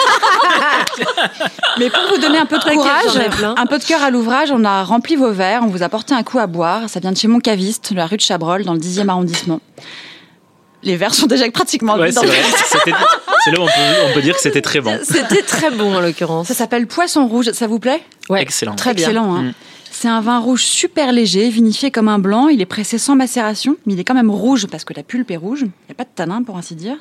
[1.78, 3.20] Mais pour vous donner un peu de courage,
[3.56, 6.14] un peu de cœur à l'ouvrage, on a rempli vos verres, on vous a porté
[6.14, 6.88] un coup à boire.
[6.88, 9.60] Ça vient de chez mon caviste, de la rue de Chabrol, dans le 10e arrondissement.
[10.86, 12.18] Les verres sont déjà pratiquement Ouais, vides
[13.44, 13.72] c'est là où on peut,
[14.08, 14.98] on peut dire que c'était très bon.
[15.02, 16.46] C'était très bon en l'occurrence.
[16.46, 18.02] Ça s'appelle Poisson Rouge, ça vous plaît?
[18.30, 18.40] Ouais.
[18.40, 18.76] Excellent.
[18.76, 19.08] Très bien.
[19.08, 19.34] Excellent.
[19.34, 19.42] hein.
[19.42, 19.52] Mm.
[19.90, 22.48] C'est un vin rouge super léger, vinifié comme un blanc.
[22.48, 25.30] Il est pressé sans macération, mais il est quand même rouge parce que la pulpe
[25.30, 25.60] est rouge.
[25.62, 26.96] Il n'y a pas de tanin, pour ainsi dire.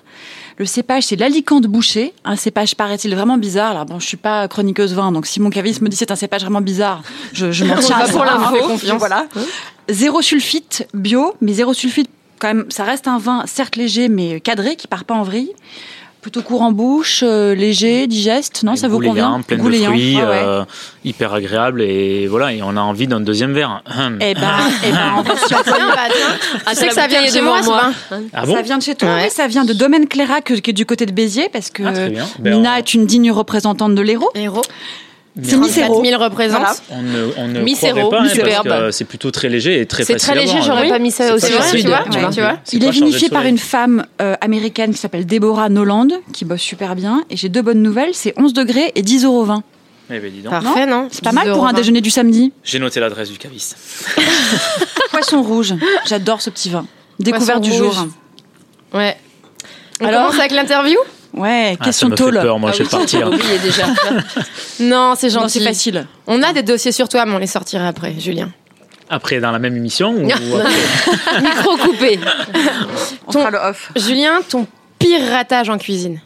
[0.57, 2.13] Le cépage, c'est l'alicante bouché.
[2.23, 3.71] Un cépage, paraît-il, vraiment bizarre.
[3.71, 6.15] Alors bon, je suis pas chroniqueuse vin, donc si mon caviste me dit c'est un
[6.15, 8.97] cépage vraiment bizarre, je, je m'en tiens pour hein, l'info.
[8.97, 9.27] Voilà.
[9.89, 12.65] Zéro sulfite bio, mais zéro sulfite quand même.
[12.69, 15.51] Ça reste un vin certes léger, mais cadré, qui part pas en vrille.
[16.21, 18.63] Plutôt court en bouche, euh, léger, digeste.
[18.63, 20.21] Non, ça vous Gouléant, convient plein de fruits, ouais.
[20.23, 20.65] euh,
[21.03, 23.83] hyper agréable et voilà, et on a envie d'un deuxième verre.
[23.95, 24.17] Hum.
[24.19, 24.41] Eh ben,
[24.83, 25.57] eh ben, on bah, tiens.
[26.65, 27.93] Ah, Tu sais que ça vient de chez moi, ce vin
[28.33, 29.25] Ah bon ça vient de chez toi, Ouais.
[29.25, 32.25] oui, ça vient de Domaine Clérac, qui est du côté de Béziers, parce que Ah.
[32.39, 34.31] Ben, Mina on- est une digne représentante de l'Hérault.
[35.43, 36.01] C'est Hérault.
[36.01, 36.59] 4000 représente.
[36.59, 36.75] Voilà.
[36.91, 38.67] On ne, on ne pas, hein, parce superbe.
[38.67, 40.89] que c'est plutôt très léger et très C'est facile très à léger, j'aurais hein.
[40.89, 41.87] pas mis ça C'est aussi de- tu
[42.19, 42.57] vois, tu vois.
[42.63, 46.61] C'est Il est vinifié par une femme euh, américaine qui s'appelle Deborah Noland, qui bosse
[46.61, 47.23] super bien.
[47.29, 49.63] Et j'ai deux bonnes nouvelles, c'est 11 degrés et 10 euros 20.
[50.11, 50.51] Eh ben, dis donc.
[50.51, 52.53] Parfait, non C'est pas mal 10 pour un déjeuner du samedi.
[52.63, 53.75] J'ai noté l'adresse du caviste.
[55.11, 55.73] Poisson rouge,
[56.07, 56.85] j'adore ce petit vin.
[57.19, 58.07] Découverte du jour.
[58.93, 59.17] Ouais.
[60.01, 60.97] On Alors commence avec l'interview?
[61.35, 62.35] Ouais, Ah, question ça me tôle.
[62.35, 63.29] fait peur, moi je vais partir.
[63.63, 63.85] déjà.
[64.79, 65.59] Non, c'est gentil.
[65.59, 66.05] c'est facile.
[66.27, 68.51] On a des dossiers sur toi, mais on les sortira après, Julien.
[69.09, 71.41] Après, dans la même émission ou, après?
[71.41, 72.19] Micro coupé.
[73.27, 73.91] On Ton- fera le off.
[73.95, 74.65] Julien, ton
[74.99, 76.19] pire ratage en cuisine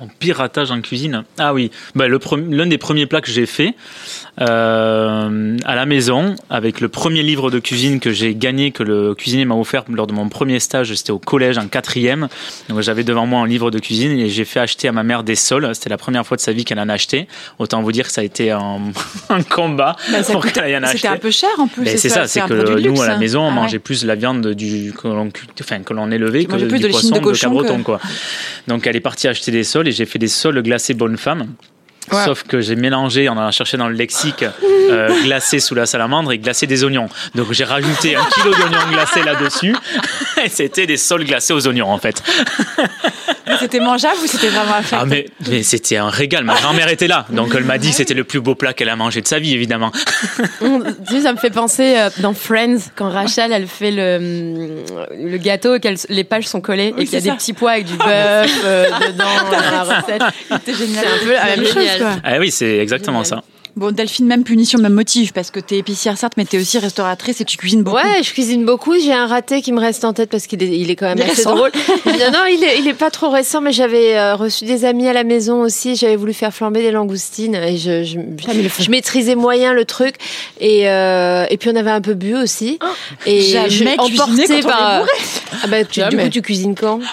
[0.00, 3.74] Mon piratage en cuisine Ah oui, bah, l'un des premiers plats que j'ai fait
[4.40, 9.14] euh, à la maison, avec le premier livre de cuisine que j'ai gagné, que le
[9.14, 12.28] cuisinier m'a offert lors de mon premier stage, c'était au collège en quatrième.
[12.68, 15.22] Donc j'avais devant moi un livre de cuisine et j'ai fait acheter à ma mère
[15.22, 15.74] des sols.
[15.74, 17.26] C'était la première fois de sa vie qu'elle en achetait.
[17.58, 18.80] Autant vous dire que ça a été un,
[19.30, 20.96] un combat Bah, pour qu'elle en achète.
[20.96, 21.84] C'était un peu cher en plus.
[21.84, 23.18] Ben, c'est ça, c'est que nous luxe, à la hein.
[23.18, 23.54] maison on Ah ouais.
[23.54, 25.30] mangeait plus la viande du que l'on
[25.60, 28.00] enfin élevait que du de poisson de cochon cabreton que- quoi.
[28.68, 31.54] Donc elle est partie acheter des sols et j'ai fait des sols glacés bonne femme.
[32.12, 32.24] Ouais.
[32.24, 34.44] Sauf que j'ai mélangé, on a cherché dans le lexique,
[34.90, 37.08] euh, glacé sous la salamandre et glacé des oignons.
[37.34, 39.74] Donc j'ai rajouté un kilo d'oignons glacés là-dessus.
[40.44, 42.22] Et c'était des sols glacés aux oignons en fait.
[43.46, 46.44] Mais C'était mangeable ou c'était vraiment à faire Ah mais, mais c'était un régal.
[46.44, 47.26] Ma grand-mère était là.
[47.30, 49.38] Donc elle m'a dit que c'était le plus beau plat qu'elle a mangé de sa
[49.38, 49.92] vie évidemment.
[50.60, 54.16] On- Tu sais, ça me fait penser euh, dans Friends, quand Rachel, elle fait le,
[54.16, 57.52] hum, le gâteau, et les pages sont collées Oui, et qu'il y a des petits
[57.52, 60.22] pois avec du bœuf euh, dedans dans la recette.
[60.50, 61.04] C'était génial.
[61.06, 62.16] C'est un peu la même chose, quoi.
[62.24, 63.42] Ah oui, c'est exactement ça.
[63.76, 67.42] Bon, Delphine, même punition, même motif, parce que t'es épicière, certes, mais t'es aussi restauratrice
[67.42, 67.98] et tu cuisines beaucoup.
[67.98, 68.94] Ouais, je cuisine beaucoup.
[68.98, 71.20] J'ai un raté qui me reste en tête parce qu'il est, il est quand même
[71.20, 71.54] assez récent.
[71.54, 71.72] drôle.
[72.06, 75.06] non, non, il est, il est pas trop récent, mais j'avais euh, reçu des amis
[75.08, 75.94] à la maison aussi.
[75.94, 78.18] J'avais voulu faire flamber des langoustines et je, je,
[78.80, 80.14] je maîtrisais moyen le truc.
[80.58, 82.78] Et, euh, et puis on avait un peu bu aussi.
[83.26, 84.94] et jamais je, cuisiné emporté quand on par.
[84.94, 85.10] est bourré.
[85.62, 87.00] Ah bah, tu- du coup, tu cuisines quand?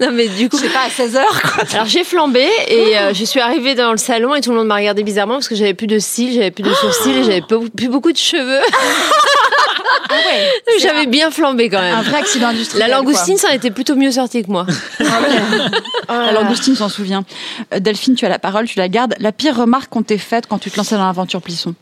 [0.00, 0.58] Non, mais du coup.
[0.58, 1.64] Sais pas, à 16h, quoi.
[1.72, 4.66] Alors j'ai flambé et euh, je suis arrivée dans le salon et tout le monde
[4.66, 7.88] m'a regardé bizarrement parce que j'avais plus de cils, j'avais plus de sourcils j'avais plus
[7.88, 8.60] beaucoup de cheveux.
[10.80, 11.94] j'avais bien flambé quand même.
[11.96, 12.88] Un vrai accident industriel.
[12.88, 13.04] La quoi.
[13.04, 14.66] langoustine, ça en était plutôt mieux sorti que moi.
[16.08, 17.24] La langoustine s'en souvient.
[17.74, 19.14] Euh, Delphine, tu as la parole, tu la gardes.
[19.18, 21.74] La pire remarque qu'on t'ait faite quand tu te lançais dans l'aventure Plisson?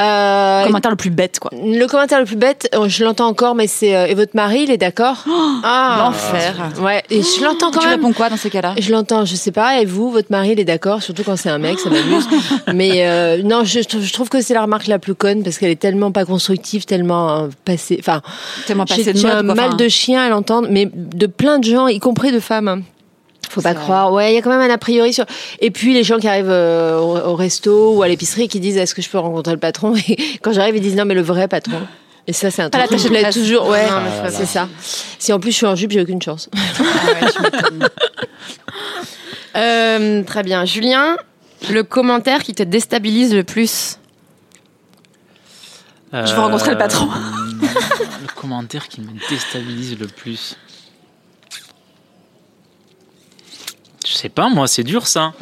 [0.00, 1.50] Euh, Commentaire le plus bête, quoi.
[1.52, 4.62] le commentaire le plus bête, euh, je l'entends encore, mais c'est euh, et votre mari,
[4.64, 5.24] il est d'accord?
[5.64, 6.54] Ah, L'enfer.
[6.80, 7.96] Ouais, et je l'entends quand Tu même.
[8.00, 8.74] réponds quoi dans ces cas-là?
[8.78, 9.80] Je l'entends, je sais pas.
[9.80, 12.28] Et vous, votre mari, il est d'accord, surtout quand c'est un mec, ça m'amuse.
[12.74, 15.70] Mais euh, non, je, je trouve que c'est la remarque la plus conne parce qu'elle
[15.70, 17.96] est tellement pas constructive, tellement euh, passée.
[18.00, 18.22] Enfin,
[18.66, 19.54] Tellement passé de mode, un quoi.
[19.54, 22.68] mal Enfin, de chien à l'entendre, mais de plein de gens, y compris de femmes.
[22.68, 22.80] hein.
[23.50, 24.12] Faut pas croire.
[24.12, 25.24] Ouais, il y a quand même un a priori sur.
[25.60, 28.76] Et puis les gens qui arrivent euh, au, au resto ou à l'épicerie qui disent
[28.76, 29.94] est-ce que je peux rencontrer le patron?
[30.08, 31.80] Et quand j'arrive, ils disent non mais le vrai patron.
[32.26, 33.66] Et ça c'est un truc qui plaît toujours.
[33.68, 33.86] Ouais,
[34.22, 34.68] mais c'est ça.
[35.18, 36.50] Si en plus je suis en jupe, j'ai aucune chance.
[39.56, 40.64] Euh, très bien.
[40.64, 41.16] Julien,
[41.70, 43.98] le commentaire qui te déstabilise le plus?
[46.12, 47.08] Je veux rencontrer le patron.
[47.10, 47.66] Euh,
[48.22, 50.56] le commentaire qui me déstabilise le plus.
[54.06, 55.32] Je sais pas, moi, c'est dur ça.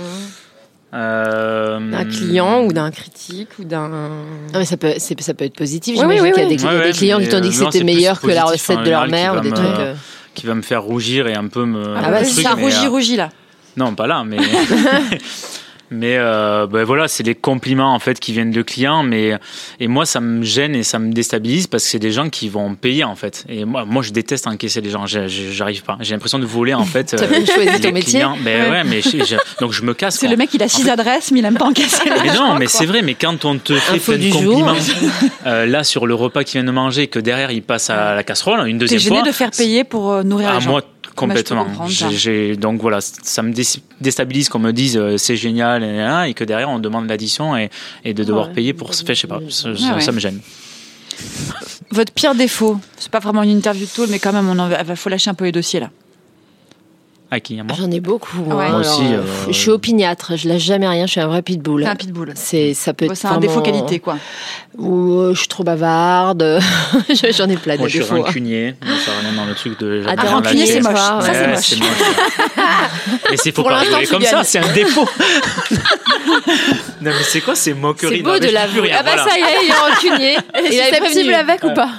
[0.95, 3.89] Euh, D'un client ou d'un critique ou d'un.
[3.89, 4.15] Non
[4.55, 5.95] mais ça peut, c'est- ça peut être positif.
[5.97, 7.85] Oui, J'imagine oui, qu'il y a des, Ouais, clients qui t'ont dit mais que c'était
[7.85, 9.69] meilleur que la recette de leur mère qui ou des va trucs.
[9.69, 9.95] me- euh.
[10.35, 11.95] qui va me faire rougir et un peu me.
[11.97, 13.29] Ah bah, truc, ça rougit, euh, rougit, là.
[13.77, 14.39] Non, pas là, mais.
[15.91, 19.35] mais euh, ben voilà, c'est les compliments en fait qui viennent de clients, mais
[19.81, 22.49] et moi ça me gêne et ça me déstabilise parce que c'est des gens qui
[22.49, 23.45] vont payer en fait.
[23.49, 25.05] Et moi, moi je déteste encaisser les gens.
[25.07, 25.97] J'arrive pas.
[26.01, 27.15] J'ai l'impression de voler en fait.
[27.31, 28.21] Bien choisi les ton métier.
[28.21, 28.37] clients.
[28.45, 30.17] Ben ouais, mais je- je- donc je me casse.
[30.19, 32.55] C'est le mec, il a six adresses, mais il aime pas encaisser les Mais non,
[32.59, 34.75] mais c'est vrai, mais quand on te fait Info plein de compliments,
[35.47, 38.23] euh, là sur le repas qu'il vient de manger, que derrière il passe à la
[38.23, 39.27] casserole une T'es deuxième gêné fois.
[39.29, 40.71] de faire payer pour euh, nourrir Ah, les gens.
[40.71, 40.83] moi
[41.17, 41.67] complètement.
[41.89, 42.11] J'ai- ça.
[42.11, 43.65] j'ai- donc voilà, ça me dé-
[44.01, 47.71] déstabilise qu'on me dise euh, c'est génial et, et que derrière on demande l'addition et,
[48.05, 48.55] et de devoir Ouais.
[48.55, 50.01] payer pour ce fait, je sais pas, ça, Ah ouais.
[50.01, 50.41] ça me gêne.
[51.91, 54.69] Votre pire défaut, c'est pas vraiment une interview de tout, mais quand même, on en
[54.69, 55.91] va, faut lâcher un peu les dossiers là.
[57.29, 58.39] À qui à moi J'en ai beaucoup.
[58.39, 58.55] Ouais.
[58.55, 60.37] Moi Alors, aussi, euh, Je suis opiniâtre.
[60.37, 61.07] Je lâche jamais rien.
[61.07, 61.83] Je suis un vrai pitbull.
[61.83, 62.33] C'est un pitbull.
[62.37, 64.17] C'est ça peut être C'est un défaut qualité, quoi.
[64.79, 66.61] Ou euh, je suis trop bavarde.
[67.33, 70.05] J'en ai plein Moi de je suis rancunier, ça rien dans le truc de.
[70.07, 70.95] Ah, la rancunier, c'est moche.
[70.95, 71.91] Ça, c'est moche.
[73.31, 75.09] Mais c'est faut Pour pas comme ça, c'est un défaut.
[77.01, 79.65] non mais c'est quoi ces moqueries C'est beau de rien, Ah bah ça y est,
[79.65, 80.37] il est rancunier.
[80.55, 81.09] Il prévenu.
[81.09, 81.91] susceptible avec ou pas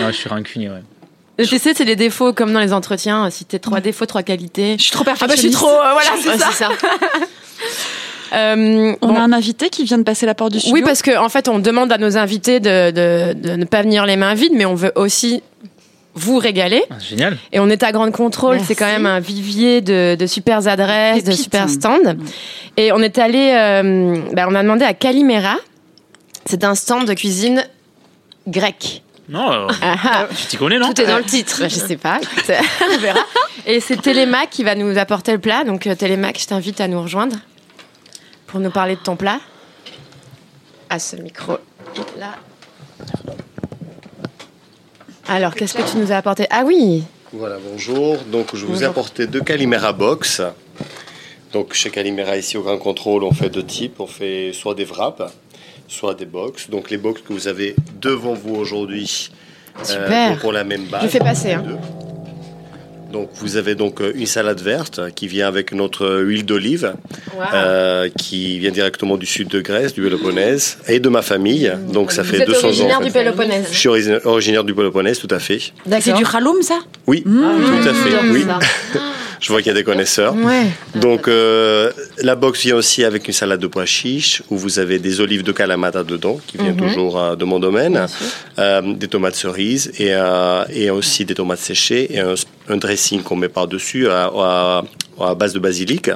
[0.00, 0.82] Non, je suis rancunier, ouais.
[1.38, 3.28] Le TC, c'est les défauts comme dans les entretiens.
[3.30, 4.76] Si t'es trois défauts, trois qualités.
[4.78, 5.58] Je suis trop Ah bah je suis perfectionniste.
[5.58, 5.70] trop.
[5.70, 6.68] euh, voilà, c'est Ouais, ça.
[8.32, 9.14] Euh, On bon.
[9.14, 10.74] a un invité qui vient de passer la porte du studio.
[10.74, 13.82] Oui, parce qu'en en fait, on demande à nos invités de, de, de ne pas
[13.82, 15.40] venir les mains vides, mais on veut aussi
[16.14, 16.82] vous régaler.
[16.90, 17.36] Ah, c'est Génial.
[17.52, 21.22] Et on est à Grande Contrôle, c'est quand même un vivier de, de super adresses,
[21.22, 22.16] de super stands.
[22.76, 25.56] Et on est allé, euh, bah, on a demandé à Calimera.
[26.44, 27.64] C'est un stand de cuisine
[28.48, 29.03] grecque.
[29.28, 30.26] Non, euh, Ah, ah.
[30.36, 31.56] tu t'y connais, non Tout est dans le titre.
[31.60, 32.20] Bah, je sais pas,
[32.94, 33.20] on verra.
[33.66, 35.64] Et c'est Télémac qui va nous apporter le plat.
[35.64, 37.36] Donc euh, Télémac, je t'invite à nous rejoindre
[38.46, 39.40] pour nous parler de ton plat.
[40.90, 41.56] À ce micro
[42.18, 42.34] là.
[45.26, 46.46] Alors, qu'est-ce que tu nous as apporté?
[46.50, 48.18] Ah oui, Voilà, bonjour.
[48.30, 50.42] Donc, je vous ai apporté deux Calimera Box.
[51.52, 54.00] Donc, chez Calimera, ici au Grand Contrôle, on fait deux types.
[54.00, 55.22] On fait soit des wraps,
[55.88, 56.70] soit des box.
[56.70, 59.30] Donc, les box que vous avez devant vous aujourd'hui,
[59.78, 60.38] euh, Super.
[60.38, 61.02] pour la même base.
[61.04, 61.64] Je fais passer, hein.
[61.66, 61.76] Deux.
[63.12, 66.94] Donc, vous avez donc euh, une salade verte qui vient avec notre huile d'olive,
[67.52, 71.72] euh, qui vient directement du sud de Grèce, du Péloponnèse, et de ma famille.
[71.92, 72.64] Donc, ça vous fait êtes 200 ans.
[72.70, 73.66] originaire du Péloponnèse.
[73.70, 75.60] Je suis origina- originaire du Péloponnèse, tout à fait.
[76.00, 76.80] C'est du haloum, ça?
[77.06, 78.30] Oui, tout à fait.
[78.32, 78.44] Oui.
[79.44, 80.34] Je vois qu'il y a des connaisseurs.
[80.34, 80.66] Ouais.
[80.94, 81.90] Donc, euh,
[82.22, 85.42] la box vient aussi avec une salade de pois chiches où vous avez des olives
[85.42, 88.06] de Kalamata dedans, qui vient toujours euh, de mon domaine,
[88.58, 90.12] euh, des tomates cerises et,
[90.80, 92.34] et aussi des tomates séchées et un,
[92.70, 94.84] un dressing qu'on met par-dessus à, à-
[95.20, 96.10] à base de basilic.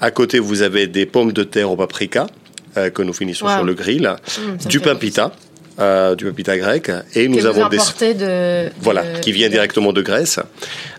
[0.00, 2.26] À côté, vous avez des pommes de terre au paprika
[2.94, 3.52] que nous finissons Wow.
[3.54, 4.02] sur le grill,
[4.62, 5.32] me du pain pita.
[5.78, 7.78] Euh, du pain pita grec, et nous que avons des
[8.14, 10.40] de, voilà, de- qui vient directement de Grèce.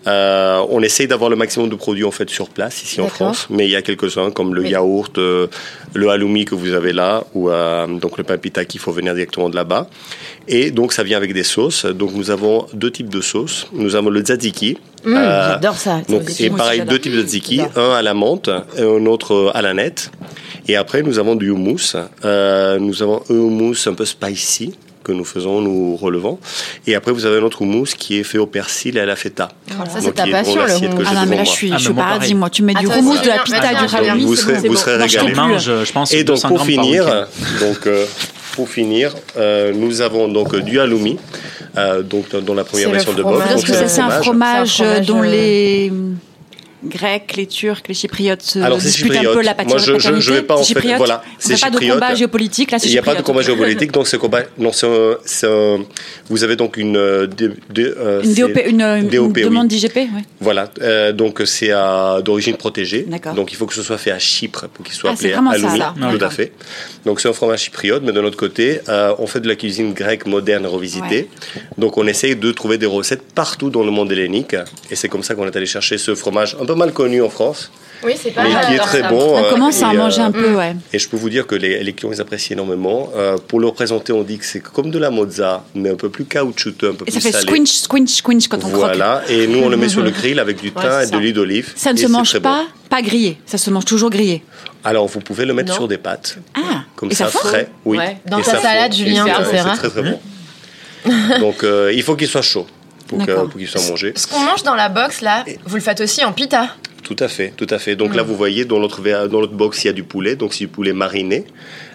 [0.06, 3.08] Euh, on essaye d'avoir le maximum de produits en fait sur place ici en.
[3.10, 4.70] France, mais il y a quelques-uns comme le Oui.
[4.70, 5.48] yaourt, euh,
[5.94, 7.50] le halloumi que vous avez là, ou
[8.00, 9.88] donc le pain pita qu'il faut venir directement de là-bas.
[10.48, 11.86] Et donc ça vient avec des sauces.
[11.86, 13.68] Donc nous avons deux types de sauces.
[13.74, 14.78] Nous avons le tzatziki.
[15.04, 16.02] Mmh, J'adore ça.
[16.08, 17.92] donc, et pareil, deux types de tzatziki, J'adore.
[17.94, 20.12] un à la menthe et un autre à la nette.
[20.68, 21.96] Et après, nous avons du houmous.
[22.26, 26.38] Euh, nous avons un houmous un peu spicy que nous faisons, nous relevons.
[26.86, 29.16] Et après, vous avez un autre houmous qui est fait au persil et à la
[29.16, 29.48] feta.
[29.90, 31.04] Ça, c'est ta passion, le houmous.
[31.08, 32.34] Ah non, mais là, je suis, Ah, je suis mais moi, paradis, pareil.
[32.36, 32.50] moi.
[32.50, 34.24] Tu mets du toi houmous, de la pita, Attends, du attends, halloumi.
[34.26, 35.34] vous serez- bon, vous c'est serez régalé.
[35.60, 37.06] je pense, Et donc 200 pour finir,
[37.62, 38.06] donc euh,
[38.54, 41.18] pour finir, euh, nous avons donc du halloumi,
[41.78, 43.44] euh, donc dans, la première version de boeuf.
[43.44, 45.94] Parce donc que c'est un fromage, dont euh, les
[46.88, 49.34] Grecs, les Turcs, les Chypriotes se Alors, c'est disputent un chypriote.
[49.36, 50.98] peu la Moi, je- je- je vais pas en C'est fait- chypriote.
[50.98, 53.92] voilà, c'est pas de combat géopolitique, là c'est Il n'y a pas de combat géopolitique,
[53.92, 55.80] donc ce combat, non, c'est un, c'est un-
[56.30, 57.28] vous avez donc une, euh,
[57.78, 59.44] euh, Une c'est- DOP, une, une DOP, oui.
[59.44, 60.08] demande d'IGP, ouais.
[60.40, 63.06] Voilà, euh, donc c'est à- d'origine protégée.
[63.08, 63.34] D'accord.
[63.34, 65.34] Donc il faut que ce soit fait à Chypre pour qu'il soit Ah, c'est appelé
[65.34, 65.80] vraiment ça, halloumi.
[65.80, 66.18] là.
[66.18, 66.52] Tout à fait.
[67.06, 69.94] Donc c'est un fromage chypriote, mais de l'autre côté, euh, on fait de la cuisine
[69.94, 71.28] grecque moderne revisitée.
[71.78, 74.56] Donc on essaye de trouver des recettes partout dans le monde hellénique.
[74.92, 77.30] Et c'est comme ça qu'on est allé chercher ce fromage un peu mal connu en
[77.30, 77.72] France,
[78.04, 78.66] Oui, c'est pas mais mal.
[78.68, 79.10] qui est très ça.
[79.10, 79.20] bon.
[79.36, 80.76] On euh, commence à en manger euh, un peu, ouais.
[80.94, 83.10] et je peux vous dire que les, les clients ils apprécient énormément.
[83.16, 86.10] Euh, pour le présenter, on dit que c'est comme de la mozza, mais un peu
[86.10, 87.46] plus caoutchouteux, un peu Et ça plus fait salé.
[87.48, 88.76] squinch, squinch, squinch quand on croque.
[88.76, 91.12] Voilà, et nous on le met sur le grill avec du thym Ouais, et de
[91.12, 91.18] ça.
[91.18, 91.74] l'huile d'olive.
[91.76, 92.42] Ça ne se mange bon.
[92.42, 93.38] pas, pas grillé.
[93.46, 94.44] Ça se mange toujours grillé.
[94.84, 95.76] Alors vous pouvez le mettre Non.
[95.76, 97.68] sur des pâtes, Ah, comme et ça, fond frais.
[97.84, 97.98] Oui.
[97.98, 98.18] Ouais.
[98.30, 100.20] Dans Et ta ça salade, Julien, c'est- ça très très bon.
[101.40, 102.68] Donc euh, il faut qu'il soit chaud
[103.08, 103.50] pour que- D'accord.
[103.50, 104.14] pour qu'il soit mangé.
[104.16, 106.70] Ce qu'on mange dans la box, là, vous le faites aussi en pita.
[107.04, 107.96] Tout à fait, tout à fait.
[107.96, 108.18] Donc Mm.
[108.18, 110.36] là, vous voyez, dans notre, dans notre box, il y a du poulet.
[110.36, 111.46] Donc c'est du poulet mariné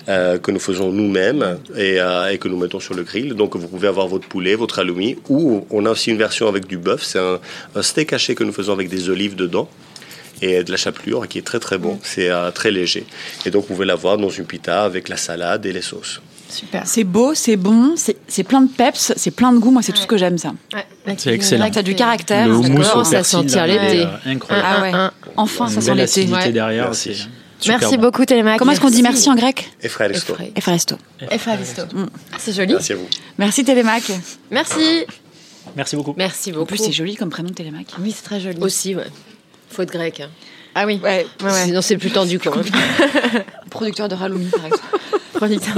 [0.08, 3.34] euh, que nous faisons nous-mêmes et, euh, et que nous mettons sur le grill.
[3.34, 5.18] Donc vous pouvez avoir votre poulet, votre halloumi.
[5.28, 7.02] Ou on a aussi une version avec du bœuf.
[7.04, 7.40] C'est un,
[7.74, 9.68] un steak haché que nous faisons avec des olives dedans
[10.40, 11.82] et de la chapelure qui est très très Mm.
[11.82, 11.98] bon.
[12.02, 13.04] C'est euh, très léger.
[13.44, 16.22] Et donc vous pouvez l'avoir dans une pita avec la salade et les sauces.
[16.52, 16.82] Super.
[16.86, 19.70] C'est beau, c'est bon, c'est plein de peps, c'est plein de goût.
[19.70, 20.52] Moi, c'est tout ce que j'aime, ça.
[21.16, 21.70] C'est excellent.
[21.70, 22.46] T'as du caractère.
[22.46, 24.06] Le ça houmous au persil, sentir là, l'été.
[24.26, 24.68] incroyable.
[24.70, 25.30] Ah ouais.
[25.36, 26.26] Enfin, ça sent l'été.
[26.26, 26.52] Ouais.
[26.52, 26.94] derrière.
[26.94, 28.02] Super Merci bon.
[28.02, 28.58] beaucoup, Télémac.
[28.58, 30.32] Comment est-ce qu'on dit merci en grec Efraesto.
[30.32, 30.52] Effray.
[30.56, 30.96] Efharisto.
[31.30, 31.82] Efravisto.
[32.32, 32.72] Ah, c'est joli.
[32.72, 33.06] Merci à vous.
[33.38, 34.02] Merci Télémac.
[34.50, 35.04] Merci.
[35.76, 36.14] Merci beaucoup.
[36.18, 36.66] Merci En beaucoup.
[36.66, 37.86] plus, c'est joli comme prénom Télémac.
[38.00, 38.58] Oui, c'est très joli.
[38.60, 39.06] Aussi, ouais.
[39.70, 40.20] Faut être grec.
[40.20, 40.28] hein.
[40.74, 41.00] Ah oui.
[41.04, 41.64] Ouais, Ouais, ouais.
[41.66, 42.52] Sinon, c'est plus tendu, quoi.
[43.70, 44.98] producteur de Halloumi, par exemple.
[45.34, 45.74] Producteur.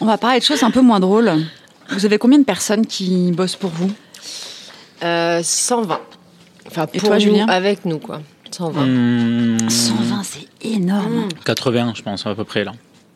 [0.00, 1.32] On va parler de choses un peu moins drôles.
[1.90, 3.90] Vous avez combien de personnes qui bossent pour vous?
[5.02, 5.98] Euh, 120.
[6.66, 7.46] Enfin, Et pour toi, nous, Julien?
[7.48, 8.20] avec nous, quoi.
[8.50, 8.84] 120.
[8.86, 11.28] Mmh, 120, c'est énorme.
[11.44, 12.72] 80, je pense, à peu près là.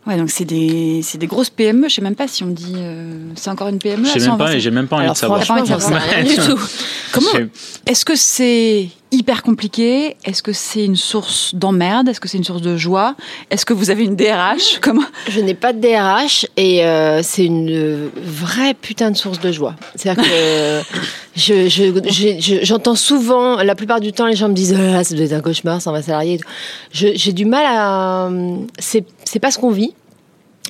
[0.07, 1.89] Ouais, donc c'est des, c'est des grosses PME.
[1.89, 2.75] Je sais même pas si on me dit.
[2.77, 4.05] euh, c'est encore une PME.
[4.05, 5.43] Je sais même 120, pas et j'ai même pas envie Alors, de savoir.
[5.45, 6.61] franchement, j'en sais rien du tout.
[7.13, 7.31] Comment
[7.87, 12.09] Est-ce que c'est hyper compliqué Est-ce que c'est une source d'emmerde?
[12.09, 13.15] Est-ce que c'est une source de joie?
[13.51, 15.05] Est-ce que vous avez une DRH Comment?
[15.29, 19.75] Je n'ai pas de DRH et euh, c'est une vraie putain de source de joie.
[19.95, 20.81] C'est-à-dire que
[21.37, 24.81] je, je- j'ai- je- j'entends souvent, la plupart du temps, les gens me disent oh
[24.83, 26.41] là, ça doit être un cauchemar, sans un salarié.
[26.93, 28.31] J'ai du mal à.
[28.79, 29.95] c'est pas ce qu'on vit.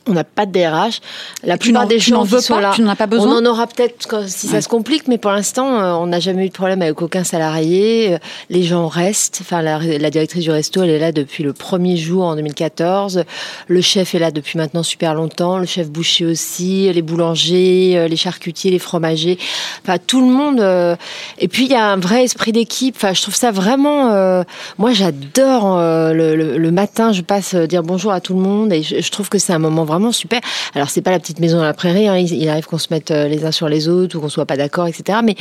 [0.07, 1.01] On n'a pas de DRH.
[1.45, 3.67] La plupart des gens sont pas là, Tu n'en as pas besoin on en aura
[3.67, 4.61] peut-être si ça Ouais.
[4.61, 8.12] se complique, mais pour l'instant, euh, on n'a jamais eu de problème avec aucun salarié.
[8.14, 8.19] Euh,
[8.51, 9.38] Les gens restent.
[9.40, 13.25] Enfin, la, la directrice du resto, elle est là depuis le premier jour en 2014.
[13.67, 15.57] Le chef est là depuis maintenant super longtemps.
[15.57, 19.38] Le chef boucher aussi, les boulangers, euh, les charcutiers, les fromagers.
[19.83, 20.61] Enfin, tout le monde.
[20.61, 20.97] euh,
[21.38, 22.95] Et puis, il y a un vrai esprit d'équipe.
[22.97, 24.12] Enfin, je trouve ça vraiment.
[24.12, 24.43] euh,
[24.77, 27.12] Moi, j'adore euh, le, le- le matin.
[27.12, 29.59] Je passe dire bonjour à tout le monde et je, je trouve que c'est un
[29.59, 30.40] moment vraiment super.
[30.74, 32.09] Alors, c'est pas la petite maison dans la prairie.
[32.09, 32.16] hein.
[32.16, 34.57] Il, arrive qu'on se mette euh, les uns sur les autres ou qu'on soit pas
[34.57, 35.18] d'accord, etc.
[35.24, 35.35] Mais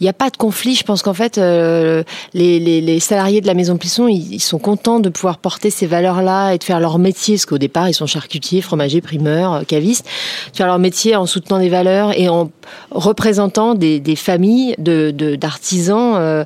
[0.00, 0.74] il n'y a pas de conflit.
[0.74, 2.02] Je pense qu'en fait, euh,
[2.34, 6.52] les, les- salariés de la maison Plisson, ils, sont contents de pouvoir porter ces valeurs-là
[6.52, 7.36] et de faire leur métier.
[7.36, 10.06] Parce qu'au départ, ils sont charcutiers, fromagers, primeurs, euh, cavistes.
[10.52, 12.50] De faire leur métier en soutenant des valeurs et en
[12.90, 16.44] représentant des, des familles de d'artisans.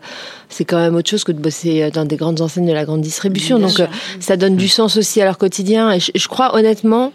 [0.53, 3.01] C'est quand même autre chose que de bosser dans des grandes enseignes de la grande
[3.01, 3.57] distribution.
[3.59, 3.85] Bien Donc, sûr.
[3.87, 5.91] euh, ça donne du sens aussi à leur quotidien.
[5.93, 7.13] Et je, je crois honnêtement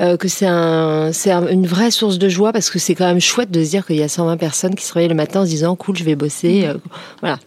[0.00, 3.06] euh, que c'est un, c'est un- une vraie source de joie parce que c'est quand
[3.06, 5.40] même chouette de se dire qu'il y a 120 personnes qui se réveillent le matin
[5.40, 6.66] en se disant cool, je vais bosser.
[6.66, 6.74] euh,
[7.20, 7.38] voilà.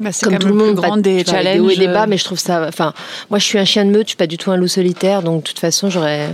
[0.00, 1.54] Bah, C'est Comme tout le monde, grand pas- des challenges.
[1.54, 2.64] Des hauts et des bas, euh, mais je trouve ça.
[2.66, 2.92] Enfin,
[3.30, 5.22] moi, je suis un chien de meute, je suis pas du tout un loup solitaire,
[5.22, 6.30] donc de toute façon, j'aurais.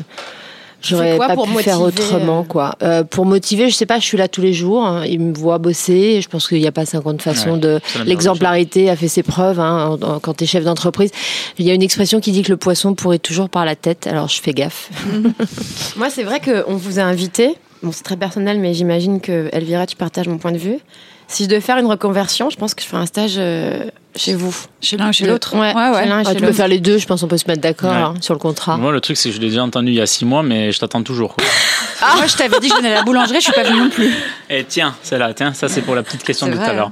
[0.83, 2.75] J'aurais pas pour pu motiver, faire autrement, euh quoi.
[2.83, 4.85] Euh, pour motiver, je sais pas, je suis là tous les jours.
[4.85, 5.05] hein.
[5.07, 6.21] Ils me voient bosser.
[6.23, 7.81] Je pense qu'il n'y a pas 50 façons Ouais, de.
[8.07, 9.61] L'exemplarité a fait ses preuves.
[9.61, 11.11] Hein, en- en- quand tu es chef d'entreprise,
[11.59, 14.07] il y a une expression qui dit que le poisson pourrit toujours par la tête.
[14.07, 14.91] Alors je fais gaffe.
[15.97, 17.55] Moi, c'est vrai qu'on vous a invité.
[17.83, 20.79] Bon, c'est très personnel, mais j'imagine que Elvira, tu partages mon point de vue.
[21.33, 23.85] Si je devais faire une reconversion, je pense que je ferais un stage euh,
[24.17, 24.53] chez vous.
[24.83, 25.55] Chez l'un ou chez l'autre.
[25.57, 26.57] ouais, chez l'un et Ah, chez tu peux l'autre.
[26.57, 26.99] faire les deux.
[26.99, 27.97] Je pense qu'on peut se mettre d'accord Ouais.
[27.97, 28.77] hein, sur le contrat.
[28.77, 30.73] Moi, le truc, c'est que je l'ai déjà entendu il y a six mois, mais
[30.73, 31.37] je t'attends toujours.
[31.37, 31.45] quoi.
[32.03, 33.79] Ah, Moi, je t'avais dit que je venais à la boulangerie, je suis pas venue
[33.79, 34.13] non plus.
[34.49, 36.71] Et tiens, celle-là, tiens, ça c'est pour la petite question C'est de tout vrai.
[36.73, 36.91] à l'heure.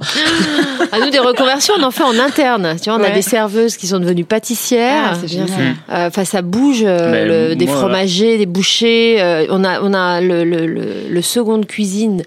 [0.93, 2.75] À nous, des reconversions, on en fait en interne.
[2.81, 3.11] Tu vois, on a Ouais.
[3.13, 5.11] des serveuses qui sont devenues pâtissières.
[5.11, 5.75] Ah, c'est bien génial.
[5.89, 5.95] ça.
[5.95, 6.83] Euh, Enfin, ça bouge.
[6.85, 9.17] euh, Mais le- des moi, fromagers, des bouchers.
[9.21, 12.23] euh, on a, on a le, le, le, le second de cuisine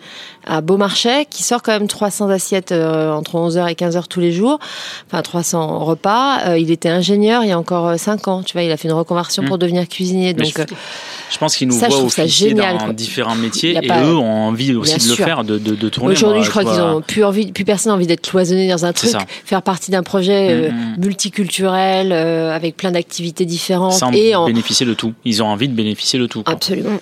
[0.46, 4.32] à Beaumarchais qui sort quand même 300 assiettes euh, entre 11h et 15h tous les
[4.32, 4.58] jours.
[5.08, 6.40] Enfin, 300 repas.
[6.48, 8.42] Euh, il était ingénieur il y a encore 5 ans.
[8.42, 9.46] Tu vois, il a fait une reconversion Mm.
[9.46, 10.34] pour devenir cuisinier.
[10.34, 10.76] Mais Donc, je- euh,
[11.30, 12.92] Je pense qu'ils nous Ça, officier génial, dans quoi.
[12.92, 16.12] différents métiers et pas- eux ont envie aussi de le faire, de, de, de tourner.
[16.12, 18.84] Aujourd'hui, je crois qu'ils vois, ont plus envie, plus personne n'a envie d'être cloisonné dans
[18.84, 19.12] un truc,
[19.44, 21.04] faire partie d'un projet euh, Mm, mm.
[21.04, 25.14] multiculturel euh, avec plein d'activités différentes sans et en bénéficier de tout.
[25.24, 26.42] Ils ont envie de bénéficier de tout.
[26.42, 26.52] quoi.
[26.52, 26.98] absolument.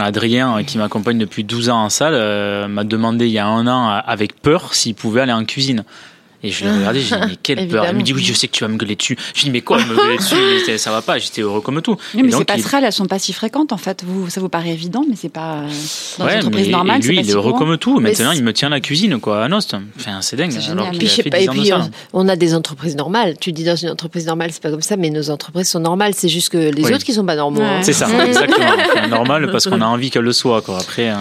[0.00, 3.46] Adrien, euh, qui m'accompagne depuis 12 ans en salle, euh, m'a demandé il y a
[3.46, 5.84] un an, euh, avec peur, s'il pouvait aller en cuisine.
[6.44, 7.86] Et je l'ai regardé, j'ai dit, mais quelle peur.
[7.90, 9.16] Il me dit, oui, je sais que tu vas me gueuler dessus.
[9.34, 10.34] Je dis, mais quoi, me gueuler dessus?
[10.66, 11.96] Mais ça va pas, j'étais heureux comme tout.
[12.14, 14.02] Oui, mais donc, ces il- passerelles, elles sont pas si fréquentes en fait.
[14.04, 15.68] Vous, ça vous paraît évident, mais c'est pas euh,
[16.18, 16.98] dans Ouais, une entreprise mais normale.
[17.04, 18.00] et lui, pas il si est heureux comme tout.
[18.00, 19.76] Mais Maintenant, il me tient la cuisine, quoi, à Nost.
[19.96, 20.50] Enfin, c'est dingue.
[20.50, 21.88] C'est alors qu'il Puis, a je sais fait pas, 10 et de puis ça.
[22.12, 23.36] on, a des entreprises normales.
[23.40, 26.12] Tu dis dans une entreprise normale, c'est pas comme ça, mais nos entreprises sont normales.
[26.16, 26.92] C'est juste que les Oui.
[26.92, 27.60] autres qui sont pas normaux.
[27.60, 27.66] Ouais.
[27.66, 27.80] hein.
[27.82, 28.66] C'est ça, exactement.
[29.08, 30.78] Normal parce qu'on a envie qu'elle le soit, quoi.
[30.80, 31.14] Après, euh,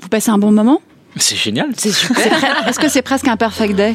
[0.00, 0.80] Vous passez un bon moment?
[1.16, 1.66] C'est génial.
[1.76, 2.26] C'est super.
[2.68, 3.94] Est-ce que c'est presque un perfect day?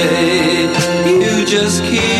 [0.00, 2.19] You just keep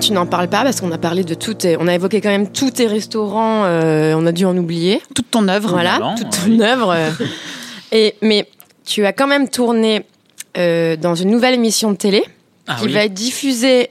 [0.00, 2.28] Tu n'en parles pas parce qu'on a parlé de tout, tes- on a évoqué quand
[2.30, 5.00] même tous tes restaurants, euh, on a dû en oublier.
[5.14, 5.70] Toute ton œuvre.
[5.70, 6.56] Voilà, Blanc, toute oui.
[6.58, 6.96] ton œuvre.
[7.92, 8.48] Et mais
[8.84, 10.04] tu as quand même tourné
[10.56, 12.24] euh, dans une nouvelle émission de télé
[12.66, 12.92] Ah qui oui.
[12.92, 13.90] va être diffusée.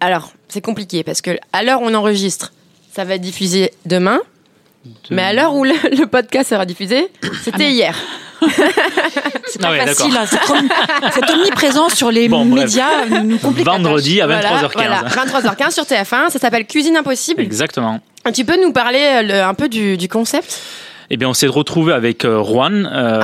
[0.00, 2.52] Alors, c'est compliqué parce que à l'heure où on enregistre,
[2.92, 4.20] ça va être diffusé demain.
[5.10, 7.08] Mais à l'heure où le, le podcast sera diffusé,
[7.42, 7.96] c'était hier.
[9.46, 10.16] C'est pas ouais, facile.
[10.16, 10.68] hein, cette, omni-
[11.12, 12.64] cette omniprésence sur les Bon, bref.
[12.64, 13.64] médias nous, nous complique.
[13.66, 14.70] Vendredi à 23h15.
[14.74, 15.24] Voilà, voilà,
[15.54, 16.30] 23h15 sur TF1.
[16.30, 17.40] Ça s'appelle Cuisine Impossible.
[17.42, 18.00] Exactement.
[18.34, 20.58] Tu peux nous parler euh, le- un peu du, du concept?
[21.10, 23.20] Eh bien, on s'est retrouvé avec euh, Juan euh,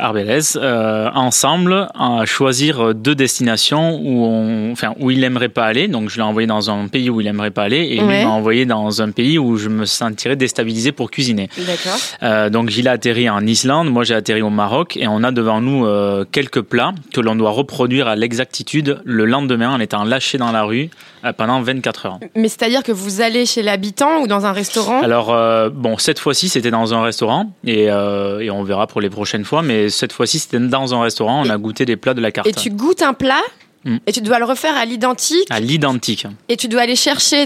[0.00, 0.56] Arbelez.
[0.56, 5.88] Euh, ensemble à choisir deux destinations où on, enfin, où il aimerait pas aller.
[5.88, 8.24] Donc, je l'ai envoyé dans un pays où il aimerait pas aller, et lui Ouais.
[8.24, 11.48] m'a envoyé dans un pays où je me sentirais déstabilisé pour cuisiner.
[11.58, 11.98] D'accord.
[12.22, 15.32] Euh, donc, il a atterri en Islande, moi j'ai atterri au Maroc, et on a
[15.32, 20.04] devant nous euh, quelques plats que l'on doit reproduire à l'exactitude le lendemain en étant
[20.04, 20.90] lâché dans la rue
[21.24, 22.18] euh, pendant 24 heures.
[22.36, 25.00] Mais c'est-à-dire que vous allez chez l'habitant ou dans un restaurant?
[25.02, 27.23] Alors euh, bon, cette fois-ci c'était dans un restaurant
[27.66, 29.62] et, euh, et on verra pour les prochaines fois.
[29.62, 31.42] Mais cette fois-ci c'était dans un restaurant.
[31.44, 33.42] On a goûté des plats de la carte et tu goûtes un plat
[33.86, 33.98] Mm.
[34.06, 36.26] et tu dois le refaire à l'identique à l'identique.
[36.48, 37.44] et tu dois aller chercher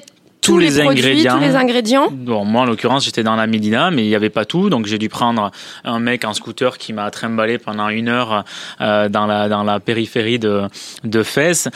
[0.49, 1.35] tous, Tous les, les produits, ingrédients.
[1.37, 2.09] tous les ingrédients.
[2.11, 4.87] Bon, moi en l'occurrence j'étais dans la Médina, mais il n'y avait pas tout, donc
[4.87, 5.51] j'ai dû prendre
[5.85, 8.45] un mec en scooter qui m'a trimballé pendant une heure
[8.81, 10.63] euh, dans la dans la périphérie de
[11.05, 11.69] de Fès.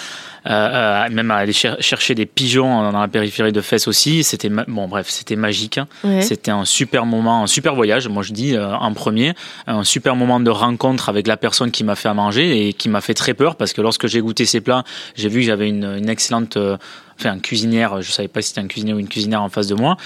[0.45, 4.25] Euh, euh, même à aller cher- chercher des pigeons dans la périphérie de Fès aussi.
[4.25, 5.79] C'était bon, bref, c'était magique.
[5.79, 5.87] hein.
[6.03, 6.20] Ouais.
[6.23, 8.09] C'était un super moment, un super voyage.
[8.09, 9.35] Moi, je dis euh, en premier,
[9.68, 12.89] un super moment de rencontre avec la personne qui m'a fait à manger et qui
[12.89, 14.83] m'a fait très peur parce que lorsque j'ai goûté ces plats,
[15.14, 16.59] j'ai vu que j'avais une, une excellente,
[17.21, 18.01] euh, enfin, cuisinière.
[18.03, 19.97] Je savais pas si c'était un cuisinier ou une cuisinière en face de moi.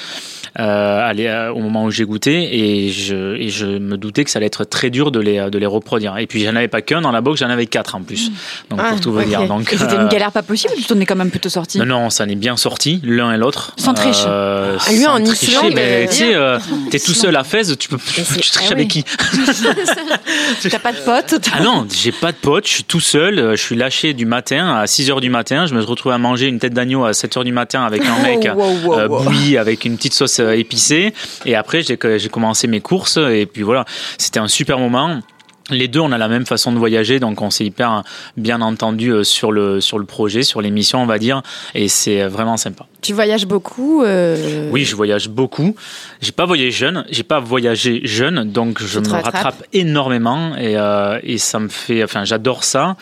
[0.58, 4.30] Euh, aller, euh, au moment où j'ai goûté et je et je me doutais que
[4.30, 6.16] ça allait être très dur de les de les reproduire.
[6.18, 8.30] Et puis j'en avais pas qu'un dans la box, j'en avais quatre en plus.
[8.70, 9.46] Donc Ah, pour tout vous dire.
[9.46, 11.78] Donc Et c'était euh, une galère pas possible, tu t'en es quand même plutôt sorti?
[11.78, 13.72] non, non, ça en est bien sorti, l'un et l'autre.
[13.76, 14.24] Sans triche.
[14.26, 16.58] Euh, Ah, lui, sans en tricher, Islande, mais euh, tu sais, euh,
[16.90, 19.04] t'es tout seul à Fès, tu peux, tu triches ah avec oui.
[19.04, 19.04] qui?
[20.70, 23.56] T'as pas de potes Ah non, j'ai pas de pote, je suis tout seul, euh,
[23.56, 26.46] je suis lâché du matin à 6 heures du matin, je me retrouve à manger
[26.46, 29.22] une tête d'agneau à 7 heures du matin avec un mec wow, wow, euh, wow.
[29.24, 31.12] bouilli avec une petite sauce euh, épicée
[31.44, 33.84] et après j'ai commencé mes courses et puis voilà,
[34.18, 35.20] c'était un super moment.
[35.68, 38.04] Les deux, on a la même façon de voyager, donc on s'est hyper
[38.36, 41.42] bien entendu euh, sur le sur le projet, sur l'émission, on va dire,
[41.74, 42.86] et c'est vraiment sympa.
[43.02, 44.04] Tu voyages beaucoup.
[44.04, 45.74] euh, Oui, je voyage beaucoup.
[46.20, 51.18] J'ai pas voyagé jeune, j'ai pas voyagé jeune, donc je me rattrape énormément et, euh,
[51.24, 52.94] et ça me fait, enfin, j'adore ça.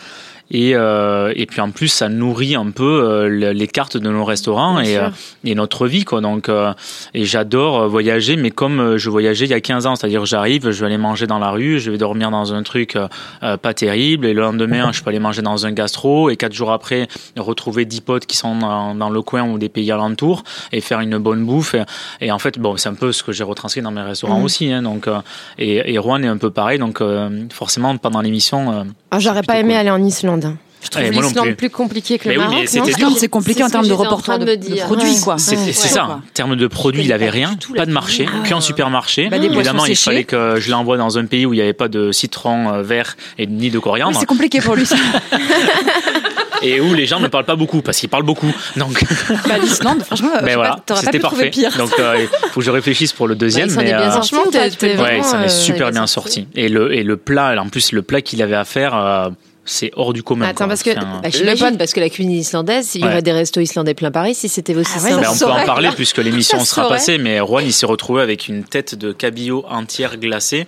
[0.51, 4.09] Et, euh, et puis en plus, ça nourrit un peu euh, le- les cartes de
[4.09, 5.09] nos restaurants et, euh,
[5.43, 6.21] et notre vie, quoi.
[6.21, 6.49] Donc,
[7.13, 10.79] et j'adore voyager, mais comme je voyageais il y a 15 ans, c'est-à-dire j'arrive, je
[10.81, 12.97] vais aller manger dans la rue, je vais dormir dans un truc
[13.41, 16.71] pas terrible, et le lendemain, je peux aller manger dans un gastro, et quatre jours
[16.71, 20.81] après, retrouver 10 potes qui sont dans, dans le coin ou des pays alentours, et
[20.81, 21.73] faire une bonne bouffe.
[22.21, 24.39] Et, et en fait, bon, c'est un peu ce que j'ai retranscrit dans mes restaurants
[24.39, 24.45] Mhm.
[24.45, 24.71] aussi.
[24.71, 25.07] Hein, donc,
[25.57, 27.01] et, et Rouen est un peu pareil, donc
[27.51, 28.85] forcément, pendant l'émission.
[29.11, 29.77] Ah, J'aurais pas aimé cool.
[29.79, 30.34] aller en Islande.
[30.81, 31.55] Je trouve Ouais, moi non l'Islande plus.
[31.55, 32.69] plus compliqué que Mais le mais Maroc.
[32.85, 35.19] L'Islande, c'est compliqué en termes de reportage de, de produits, Ouais.
[35.23, 35.37] quoi.
[35.39, 35.65] C'est Ouais.
[35.65, 36.03] Ouais, ça.
[36.03, 39.29] En termes de produits, il avait rien, pas de marché, qu'un supermarché.
[39.29, 40.03] Bah, Évidemment, il séchés.
[40.11, 42.81] fallait que je l'envoie dans un pays où il n'y avait pas de citron euh,
[42.83, 44.85] vert et ni de coriandre, c'est compliqué pour lui.
[44.85, 44.95] ça.
[46.61, 48.51] et où les gens ne parlent pas beaucoup parce qu'ils parlent beaucoup.
[48.77, 49.03] Donc,
[49.47, 51.49] bah, l'Islande, franchement, ben sais voilà, c'était parfait.
[51.49, 51.75] pire.
[51.77, 53.67] Donc, euh, il faut que je réfléchisse pour le deuxième.
[53.73, 54.11] Bah, il s'en mais, est bien euh.
[54.11, 56.47] Franchement, Ouais, ça euh, m'est super bien sorti.
[56.55, 59.29] Et le, et le plat, en plus, le plat qu'il avait à faire, euh,
[59.65, 60.45] c'est hors du commun.
[60.45, 60.67] Attends, quoi.
[60.67, 63.09] parce que- un- Bah, Le J'imagine, pod- parce que la cuisine islandaise, il y Ouais.
[63.09, 65.21] aurait des restos islandais plein Paris si c'était aussi Ah ouais, simple.
[65.23, 68.47] Ben, on peut en parler puisque l'émission sera passée, mais Juan il s'est retrouvé avec
[68.47, 70.67] une tête de cabillaud entière glacée.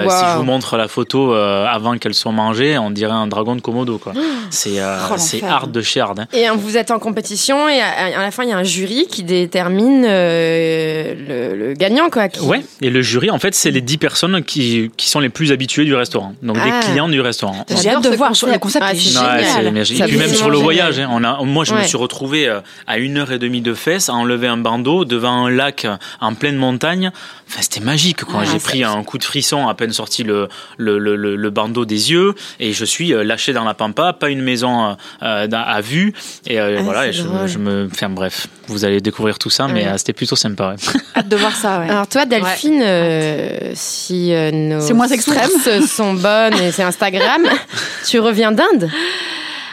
[0.00, 0.10] Euh, Wow.
[0.10, 3.56] Si je vous montre la photo euh, avant qu'elle soit mangée, on dirait un dragon
[3.56, 3.98] de Komodo.
[3.98, 4.12] quoi.
[4.50, 6.20] C'est euh, Oh, c'est hard de chez hard.
[6.20, 6.26] hein.
[6.32, 8.62] Et euh, vous êtes en compétition et à, à la fin il y a un
[8.64, 12.28] jury qui détermine euh, le, le gagnant quoi.
[12.28, 15.28] qui- Ouais, et le jury, en fait, c'est les 10 personnes qui, qui sont les
[15.28, 16.32] plus habituées du restaurant.
[16.42, 16.64] Donc Ah.
[16.64, 17.64] des clients du restaurant.
[17.82, 18.30] J'ai hâte de voir.
[18.30, 18.52] concept.
[18.52, 19.44] Le concept Ah, est c'est Ouais, génial.
[19.64, 19.98] c'est magique.
[19.98, 20.64] Ça Et puis même sur le génial.
[20.64, 21.86] voyage, hein, on a, moi je me Ouais.
[21.86, 22.48] suis retrouvé
[22.86, 25.86] à une heure et demie de fesses à enlever un bandeau devant un lac
[26.20, 27.10] en pleine montagne.
[27.48, 28.24] Enfin, c'était magique.
[28.24, 30.98] Quand Ah, j'ai c'est- pris un coup de frisson à peine peine sorti le, le,
[30.98, 34.96] le, le bandeau des yeux et je suis lâché dans la pampa, pas une maison
[35.20, 36.12] à vue.
[36.46, 37.88] Et Ah, voilà, et je, me.
[37.90, 39.88] Enfin bref, vous allez découvrir tout ça, mais Ouais.
[39.88, 40.70] euh, c'était plutôt sympa.
[40.70, 40.76] ouais.
[41.16, 41.88] Hâte de voir ça, ouais.
[41.88, 45.50] Alors toi, Delphine, euh, si euh, nos C'est moins extrême.
[45.86, 47.42] sont bonnes et c'est Instagram,
[48.06, 48.90] tu reviens d'Inde?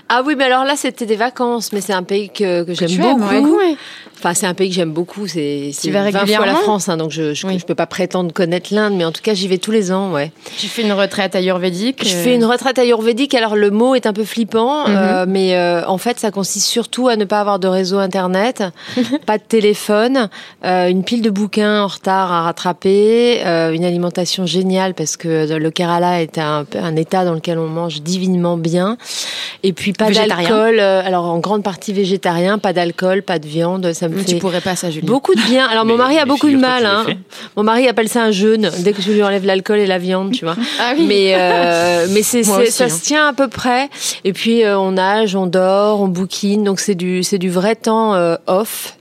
[0.08, 2.90] Ah oui, mais alors là, c'était des vacances, mais c'est un pays que, que j'aime
[2.90, 3.58] tu aimes, beaucoup.
[3.58, 3.76] ouais.
[4.18, 5.28] Enfin, c'est un pays que j'aime beaucoup.
[5.28, 7.60] C'est c'est vas 20 fois la France, hein, donc je, je, Oui.
[7.60, 10.12] je peux pas prétendre connaître l'Inde, mais en tout cas, j'y vais tous les ans,
[10.12, 10.32] ouais.
[10.58, 13.34] Tu fais une retraite ayurvédique Je euh, fais une retraite ayurvédique.
[13.36, 14.96] Alors le mot est un peu flippant, Mhm.
[14.98, 18.64] euh, mais euh, en fait, ça consiste surtout à ne pas avoir de réseau internet,
[19.26, 20.30] pas de téléphone,
[20.64, 25.58] euh, une pile de bouquins en retard à rattraper, euh, une alimentation géniale parce que
[25.58, 28.98] le Kerala est un, un état dans lequel on mange divinement bien,
[29.64, 30.80] et puis pas d'alcool.
[30.80, 33.94] alors en grande partie végétarien, pas d'alcool, pas de viande.
[33.94, 35.06] Ça me fait tu pourrais pas ça, Julie.
[35.06, 35.66] Beaucoup de bien.
[35.68, 36.86] Alors mon mari a beaucoup de mal.
[36.86, 37.06] Hein.
[37.56, 40.32] Mon mari appelle ça un jeûne dès que je lui enlève l'alcool et la viande,
[40.32, 40.56] tu vois.
[40.80, 41.06] Ah oui.
[41.08, 42.90] Mais euh, mais c'est Moi c'est- aussi, ça hein.
[42.90, 43.90] se tient à peu près.
[44.24, 46.64] Et puis euh, on nage, on dort, on bouquine.
[46.64, 48.98] Donc c'est du c'est du vrai temps euh, off.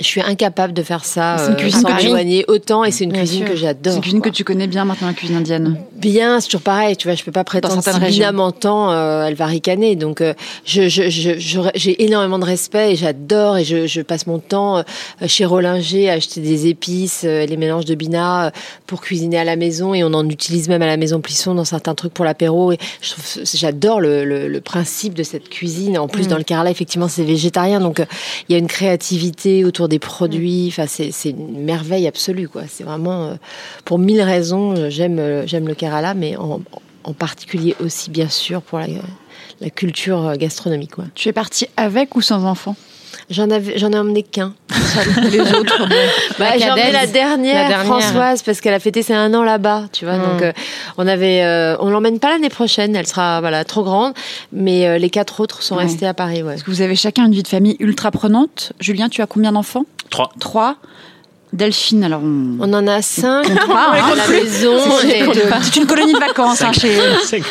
[0.00, 2.84] Je suis incapable de faire ça C'est une euh, cuisine sans que tu- m'éloigner autant
[2.84, 3.46] et c'est une Bien cuisine sûr.
[3.48, 3.94] que C'est j'adore.
[3.96, 4.32] une cuisine que quoi.
[4.32, 5.76] tu connais bien maintenant, la cuisine indienne.
[5.96, 8.20] Bien, c'est toujours pareil, tu vois, je peux pas prétendre certaines si régions.
[8.26, 9.96] Bina m'entend, euh, elle va ricaner.
[9.96, 10.32] Donc, euh,
[10.64, 14.38] je, je, je, je- j'ai énormément de respect et j'adore et je, je passe mon
[14.38, 14.82] temps euh,
[15.26, 18.50] chez Rollinger à acheter des épices, euh, les mélanges de Bina euh,
[18.86, 21.64] pour cuisiner à la maison et on en utilise même à la maison Plisson dans
[21.66, 22.72] certains trucs pour l'apéro.
[22.72, 23.24] Et je trouve,
[23.54, 25.98] j'adore le, le, le principe de cette cuisine.
[25.98, 28.04] En plus, dans le Kerala, effectivement, c'est végétarien, donc euh,
[28.48, 30.66] il y a une créativité autour des produits.
[30.68, 32.62] Enfin, c'est, une merveille absolue, quoi.
[32.68, 33.34] C'est vraiment euh,
[33.84, 36.60] pour mille raisons, euh, j'aime euh, j'aime le Kerala, mais en,
[37.18, 40.92] particulier aussi, bien sûr, pour la, culture gastronomique.
[40.92, 41.04] quoi.
[41.14, 42.76] Tu es partie avec ou sans enfant?
[43.30, 44.54] J'en avais, j'en ai emmené qu'un.
[45.30, 45.86] Les autres.
[46.38, 47.84] Bah, La j'ai emmené la dernière, La dernière.
[48.00, 50.14] Françoise, parce qu'elle a fêté ses un an là-bas, tu vois.
[50.16, 50.22] Mm.
[50.22, 50.52] Donc, euh,
[50.96, 54.14] on avait, euh, on l'emmène pas l'année prochaine, elle sera voilà trop grande,
[54.52, 55.82] mais euh, les quatre autres sont Ouais.
[55.84, 56.52] restés à Paris, ouais.
[56.52, 58.72] Parce que vous avez chacun une vie de famille ultra prenante.
[58.80, 59.84] Julien, tu as combien d'enfants?
[60.10, 60.30] Trois.
[60.40, 60.76] Trois.
[61.52, 62.58] Delphine, alors on...
[62.60, 64.12] On en a cinq pas, hein.
[64.12, 64.76] à la maison.
[65.62, 67.42] C'est une colonie de vacances hein, chez, C'est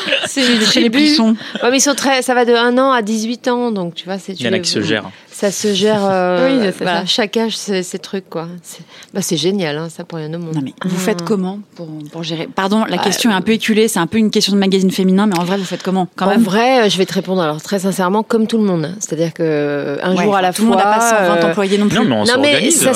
[0.41, 1.35] chez, chez les Buissons.
[1.61, 4.05] Ouais, mais ils sont très, ça va de 1 an à 18 ans, donc tu
[4.05, 4.31] vois, c'est.
[4.39, 5.09] Il y en a qui se gèrent.
[5.31, 6.01] Ça se gère.
[6.03, 7.03] euh, Oui, c'est voilà,
[7.45, 8.47] âge ses, ses trucs, quoi.
[8.63, 8.81] C'est
[9.13, 10.53] bah, c'est génial, hein, ça pour rien au monde.
[10.55, 12.47] Non mais vous faites comment pour, pour gérer?
[12.53, 14.91] Pardon, la Bah, question est un peu éculée, c'est un peu une question de magazine
[14.91, 16.43] féminin, mais en vrai, vous faites comment quand en même?
[16.43, 18.93] vrai, euh, je vais te répondre alors très sincèrement, comme tout le monde.
[18.99, 20.65] C'est-à-dire que euh, un Ouais, jour à la tout fois.
[20.65, 21.97] le monde n'a pas 120 euh, employés non plus.
[21.97, 22.93] Non, mais on non mais ça, euh,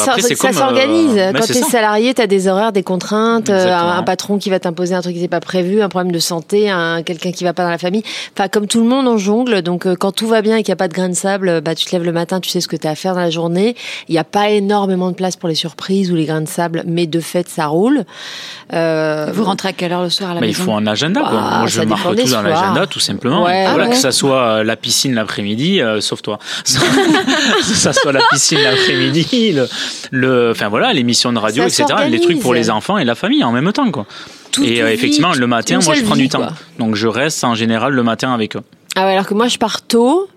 [0.54, 1.16] s'organise.
[1.16, 1.68] bah, Quand t'es ça.
[1.70, 5.22] salarié, t'as des horaires, des contraintes, un, un patron qui va t'imposer un truc qui
[5.22, 8.04] n'est pas prévu, un problème de santé, un quelqu'un qui va pas dans la famille.
[8.38, 9.62] Enfin, comme tout le monde, on jongle.
[9.62, 11.76] Donc, quand tout va bien et qu'il n'y a pas de grain de sable, bah,
[11.76, 13.30] tu te lèves le matin, tu sais ce que tu as à faire dans la
[13.30, 13.76] journée.
[14.08, 16.84] Il n'y a pas énormément de place pour les surprises ou les grains de sable,
[16.86, 18.04] mais de fait, ça roule.
[18.74, 20.88] Euh, Vous rentrez à quelle heure le soir à la Mais il maison faut un
[20.88, 21.22] agenda.
[21.22, 21.32] quoi.
[21.32, 23.44] Bah, Moi, je marque tout dans l'agenda, tout simplement.
[23.46, 23.68] Ouais.
[23.70, 26.40] voilà, Ah que ça soit la piscine l'après-midi, euh, sauf toi.
[26.64, 29.68] que ça soit la piscine l'après-midi, le,
[30.12, 32.00] le, enfin voilà, l'émission de radio, Ça etc.
[32.10, 34.06] Les trucs pour les enfants et la famille en même temps, quoi.
[34.52, 36.40] Tout- et euh, effectivement, le matin, moi, je prends vie, du temps.
[36.40, 36.54] quoi.
[36.80, 38.62] Donc, je reste en général le matin avec eux.
[38.96, 40.28] Ah ouais, alors que moi je pars tôt.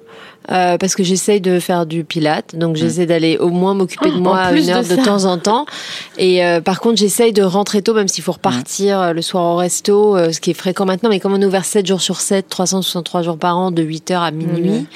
[0.50, 4.16] Euh, parce que j'essaye de faire du pilate, donc j'essaie d'aller au moins m'occuper de
[4.20, 5.66] moi une heure de temps en temps.
[6.18, 9.44] Et euh, par contre, j'essaye de rentrer tôt, même s'il faut repartir euh, le soir
[9.44, 11.10] au resto, euh, ce qui est fréquent maintenant.
[11.10, 14.18] Mais comme on est ouvert 7 jours sur 7, 363 jours par an, de 8h
[14.18, 14.86] à minuit,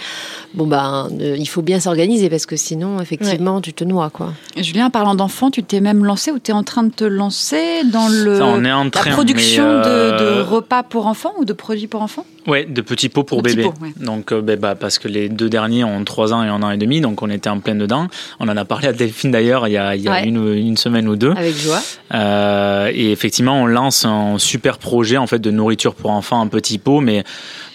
[0.55, 4.33] bon ben, euh, il faut bien s'organiser parce que sinon, effectivement, tu te noies, quoi.
[4.57, 7.05] Julien, en parlant d'enfants, tu t'es même lancé ou tu es en train de te
[7.05, 11.45] lancer dans le, Ça, on est en la production euh, de repas pour enfants ou
[11.45, 12.27] de produits pour enfants?
[12.47, 13.93] Ouais, de petits pots pour De pots, ouais.
[13.99, 16.71] Donc, euh, ben, bah, parce que les deux derniers ont trois ans et un an
[16.71, 18.07] et demi, donc on était en plein dedans.
[18.39, 20.25] On en a parlé à Delphine d'ailleurs il y a, il y a Ouais.
[20.27, 21.33] une, une semaine ou deux.
[21.33, 21.81] Avec joie.
[22.15, 26.49] Euh, et effectivement, on lance un super projet en fait de nourriture pour enfants en
[26.49, 27.25] petits pots, mais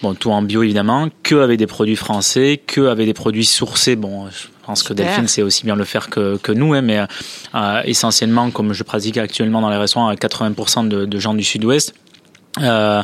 [0.02, 3.96] bon, tout en bio évidemment, que avec des produits français, que avec des produits sourcés.
[3.96, 5.06] Bon, je pense que Super.
[5.06, 6.98] Delphine sait aussi bien le faire que, que nous, hein, mais
[7.54, 11.44] euh, essentiellement, comme je pratique actuellement dans les restaurants, à 80% de, de gens du
[11.44, 11.94] Sud-Ouest.
[12.62, 13.02] Euh,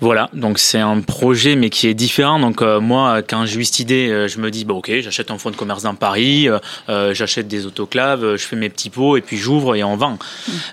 [0.00, 2.38] voilà, donc c'est un projet mais qui est différent.
[2.38, 5.30] Donc euh, moi, quand j'ai eu cette idée, euh, je me dis bah ok, j'achète
[5.30, 6.58] un fonds de commerce dans Paris, euh,
[6.88, 9.96] euh, j'achète des autoclaves, euh, je fais mes petits pots et puis j'ouvre et on
[9.96, 10.18] vend.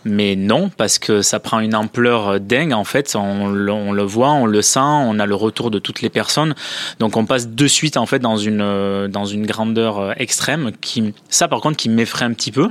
[0.05, 3.15] Mais non, parce que ça prend une ampleur dingue en fait.
[3.15, 6.09] On, le- on le voit, on le sent, on a le retour de toutes les
[6.09, 6.55] personnes.
[6.99, 11.47] Donc on passe de suite en fait dans une dans une grandeur extrême qui ça
[11.47, 12.67] par contre qui m'effraie un petit peu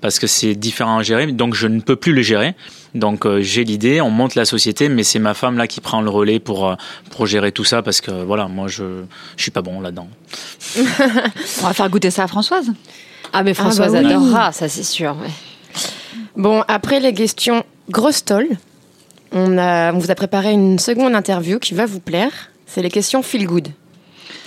[0.00, 1.26] parce que c'est différent à gérer.
[1.32, 2.54] Donc je ne peux plus le gérer.
[2.94, 6.00] Donc euh, j'ai l'idée, on monte la société, mais c'est ma femme là qui prend
[6.00, 6.74] le relais pour euh,
[7.10, 9.02] pour gérer tout ça parce que voilà, moi je
[9.36, 10.08] je suis pas bon là-dedans.
[10.78, 12.72] On va faire goûter ça à Françoise.
[13.32, 14.06] Ah, mais Françoise bah oui.
[14.12, 15.16] adorera, ça c'est sûr.
[15.20, 15.30] ouais.
[16.36, 18.56] Bon, après les questions grosses tolles,
[19.32, 22.32] on, a, on vous a préparé une seconde interview qui va vous plaire.
[22.66, 23.68] C'est les questions feel good.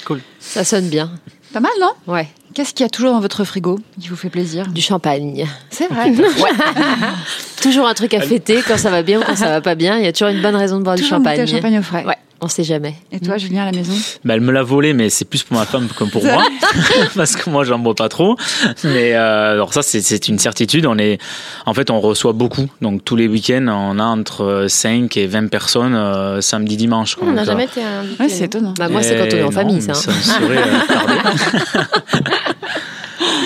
[0.06, 0.22] Cool.
[0.40, 1.12] Ça sonne bien.
[1.54, 1.92] Pas mal, non?
[2.08, 2.28] Ouais.
[2.54, 4.68] Qu'est-ce qu'il y a toujours dans votre frigo qui vous fait plaisir?
[4.68, 5.46] Du champagne.
[5.70, 6.12] C'est vrai.
[7.62, 9.98] Toujours un truc à fêter quand ça va bien ou quand ça va pas bien.
[9.98, 11.42] Il y a toujours une bonne raison de boire du Toujours champagne.
[11.42, 12.06] de champagne au frais.
[12.06, 12.96] Ouais, on sait jamais.
[13.12, 15.58] Et toi, Julien, à la maison Bah, elle me l'a volé, mais c'est plus pour
[15.58, 16.44] ma femme que pour moi,
[17.16, 18.36] parce que moi, j'en bois pas trop.
[18.84, 20.86] Mais euh, alors ça, c'est- une certitude.
[20.86, 21.18] On est,
[21.66, 22.68] en fait, on reçoit beaucoup.
[22.82, 27.16] Donc tous les week-ends, on a entre 5 et 20 personnes euh, samedi, dimanche.
[27.16, 27.28] quoi.
[27.28, 28.24] On n'a jamais euh, été invité.
[28.24, 28.74] Ouais, c'est étonnant.
[28.78, 29.92] Bah, moi, c'est quand on est en non, famille, ça.
[29.92, 29.96] hein.
[29.96, 31.84] Ça me serait euh.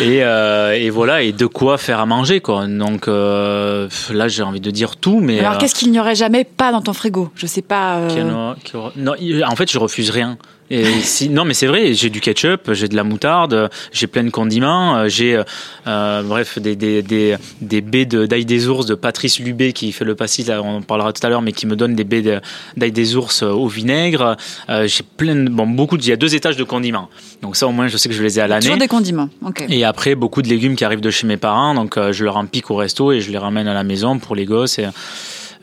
[0.01, 2.65] Et, euh, et voilà, et de quoi faire à manger, quoi.
[2.67, 6.15] Donc euh, là, j'ai envie de dire tout, mais Alors, euh, qu'est-ce qu'il n'y aurait
[6.15, 7.29] jamais pas dans ton frigo?
[7.35, 7.97] Je sais pas.
[7.97, 9.13] euh, en aura- aura- Non,
[9.47, 10.37] en fait, je refuse rien.
[10.70, 14.24] Et si, non, mais c'est vrai, j'ai du ketchup, j'ai de la moutarde, j'ai plein
[14.24, 15.43] de condiments, euh, j'ai, euh,
[15.88, 19.91] euh, bref, des, des, des, des baies de- d'ail des ours de Patrice Lubé qui
[19.91, 22.03] fait le pastis, là, on en parlera tout à l'heure, mais qui me donne des
[22.05, 22.39] baies de-
[22.78, 24.36] d'ail des ours au vinaigre.
[24.70, 27.09] Euh, j'ai plein de, bon, beaucoup de, il y a deux étages de condiments.
[27.41, 28.61] Donc ça, au moins, je sais que je les ai à l'année.
[28.66, 29.30] Toujours des condiments.
[29.45, 29.66] Ok.
[29.70, 32.38] Et après, beaucoup de légumes qui arrivent de chez mes parents, donc euh, je leur
[32.38, 34.80] en pique au resto et je les ramène à la maison pour les gosses.
[34.80, 34.88] Et,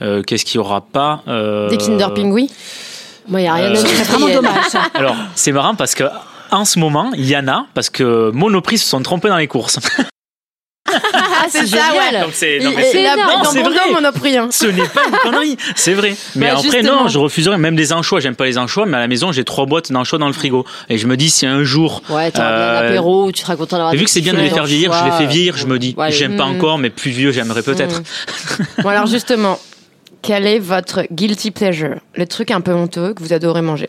[0.03, 2.49] euh, Qu'est-ce qu'il y aura pas euh, Des Kinder Pingui
[3.29, 4.65] Moi, il n'y a rien Euh, C'est vraiment dommage.
[4.69, 4.83] ça.
[4.95, 6.05] Alors, c'est marrant parce que
[6.51, 9.47] en ce moment, il y en a parce que Monoprix se sont trompés dans les
[9.49, 9.79] courses.
[10.93, 12.21] Ah, c'est ça, ouais.
[12.21, 13.93] Donc c'est Il, non, mais il c'est- a non, dans c'est Bordeaux, vrai.
[13.93, 14.37] Monoprix.
[14.37, 14.49] hein.
[14.51, 16.17] Ce n'est pas une connerie, c'est vrai.
[16.35, 17.03] Mais Bah, après, justement.
[17.05, 18.19] non, je refuserais même des anchois.
[18.19, 20.65] J'aime pas les anchois, mais à la maison, j'ai trois boîtes d'anchois dans le frigo.
[20.89, 22.03] Et je me dis, si un jour.
[22.11, 24.39] Ouais, t'auras bien un euh, apéro, tu seras content d'avoir vu que c'est bien de
[24.41, 26.11] les faire vieillir, je les fais vieillir, je me dis, ouais.
[26.11, 26.57] j'aime pas Mm.
[26.57, 28.03] encore, mais plus vieux, j'aimerais peut-être.
[28.83, 29.61] Bon, alors justement,
[30.23, 31.97] quel est votre guilty pleasure?
[32.15, 33.89] Le truc un peu honteux que vous adorez manger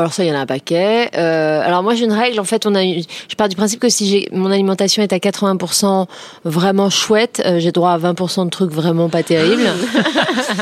[0.00, 1.10] Alors ça, il y en a un paquet.
[1.16, 2.40] Euh, alors moi, j'ai une règle.
[2.40, 2.82] En fait, on a.
[2.82, 6.06] une- Je pars du principe que si j'ai mon alimentation est à 80%
[6.44, 9.62] vraiment chouette, euh, j'ai droit à 20% de trucs vraiment pas terribles.
[9.62, 9.72] Moi,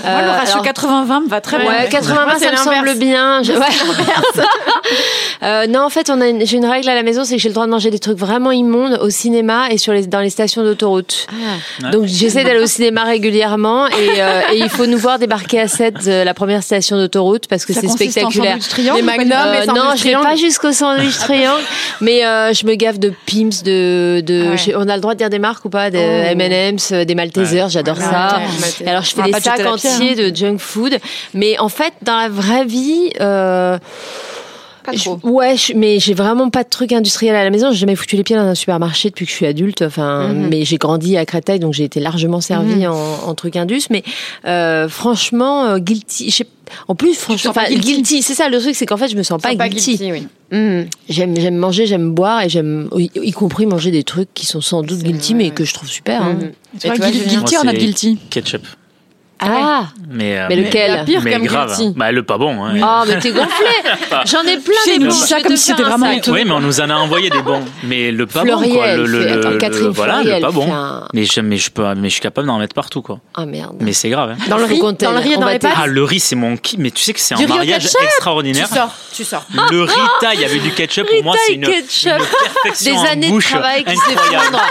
[0.05, 1.69] le Euh, ratio alors- 80-20 me va très bien.
[1.71, 3.43] Ouais, 80 Moi, c'est ça me semble bien.
[3.43, 3.59] Je- ouais.
[5.45, 7.41] Euh, non, en fait, on a une- j'ai une règle à la maison, c'est que
[7.43, 10.19] j'ai le droit de manger des trucs vraiment immondes au cinéma et sur les, dans
[10.21, 11.27] les stations d'autoroute.
[11.85, 11.91] Ouais.
[11.91, 15.69] Donc j'essaie d'aller au cinéma régulièrement et, euh, et il faut nous voir débarquer à
[15.69, 18.59] 7 de la première station d'autoroute parce que Ça c'est en spectaculaire.
[18.97, 20.25] Les les Euh, non, je vais triangle.
[20.27, 21.63] pas jusqu'au sandwich triangle,
[22.01, 24.57] mais euh, je me gaffe de Pim's, de, de Ah ouais.
[24.59, 26.01] je- on a le droit de dire des marques ou pas, de Oh.
[26.33, 28.37] M&M's, euh, des Maltesers, j'adore Ouais, ça.
[28.39, 28.85] ouais, Malteser.
[28.85, 30.99] Et alors je fais des sacs entiers de junk food,
[31.35, 33.11] mais en fait dans la vraie vie.
[33.21, 33.79] Euh,
[34.85, 37.71] Pas je- ouais, je- mais j'ai vraiment pas de trucs industriels à la maison.
[37.73, 39.83] J'ai jamais foutu les pieds dans un supermarché depuis que je suis adulte.
[39.83, 40.49] Enfin, Mhm.
[40.49, 43.83] mais j'ai grandi à Créteil, donc j'ai été largement servie en, en trucs indus.
[43.91, 44.03] Mais
[44.47, 46.31] euh, franchement, euh, guilty.
[46.31, 46.47] je sais-
[46.89, 47.81] En plus, franchement, enfin, guilty.
[47.95, 49.99] guilty, c'est ça le truc, c'est qu'en fait, je me sens pas, guilty.
[50.13, 50.27] oui.
[50.51, 50.87] Mhm.
[51.09, 54.61] J'aime, j'aime manger, j'aime boire et j'aime, y, y compris manger des trucs qui sont
[54.61, 55.55] sans doute guilty, vrai, mais ouais.
[55.55, 56.23] que je trouve super.
[56.23, 56.39] hein.
[56.83, 58.63] Et toi, guil- Julien guilty not c'est- guilty Ketchup.
[59.41, 61.69] Ah, Mais, euh, mais lequel La pire mais comme grave.
[61.77, 61.93] guilty.
[61.97, 62.65] Bah, le pas bon.
[62.65, 62.75] Hein.
[62.83, 63.67] Oh, mais t'es gonflé
[64.27, 65.11] J'en ai plein des bons.
[65.13, 66.11] ça comme si c'était vraiment.
[66.29, 67.63] Oui, mais on nous en a envoyé des bons.
[67.85, 68.97] Mais le pas bon, quoi.
[68.97, 70.73] Le, le, fait- le- attends, le- Catherine voilà, Fleuriel le pas bon.
[70.75, 73.21] un- Mais, je, mais, je peux, mais je suis capable d'en mettre partout, quoi.
[73.35, 73.77] Ah merde.
[73.81, 74.31] Mais c'est grave.
[74.31, 74.37] Hein.
[74.49, 76.77] Dans le riz, dans le riz dans les pâtes Ah, le riz, c'est mon qui.
[76.79, 78.67] Mais tu sais que c'est un mariage ketchup Tu extraordinaire.
[78.69, 79.45] sors, tu sors.
[79.71, 82.17] Le riz taille avec du ketchup, pour moi, c'est une, perfection
[82.93, 84.63] Des en années de bouche travail qui s'effondrent.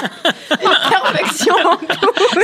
[0.89, 1.55] Perfection.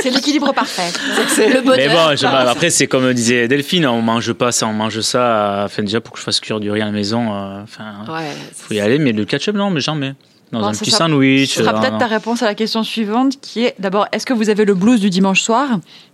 [0.02, 0.90] C'est l'équilibre parfait.
[1.38, 2.13] Le bonheur.
[2.48, 5.62] Après, c'est comme disait Delphine, on mange pas ça, on mange ça.
[5.62, 7.84] euh, Enfin, déjà, pour que je fasse cuire du riz à la maison, euh, enfin,
[8.08, 8.30] Ouais.
[8.54, 8.98] faut y aller.
[8.98, 10.14] Mais le ketchup, non, mais jamais.
[10.52, 11.54] Dans Bon, un petit sera- sandwich.
[11.54, 14.32] Ce sera euh, peut-être ta réponse à la question suivante qui est d'abord, est-ce que
[14.34, 15.66] vous avez le blues du dimanche soir?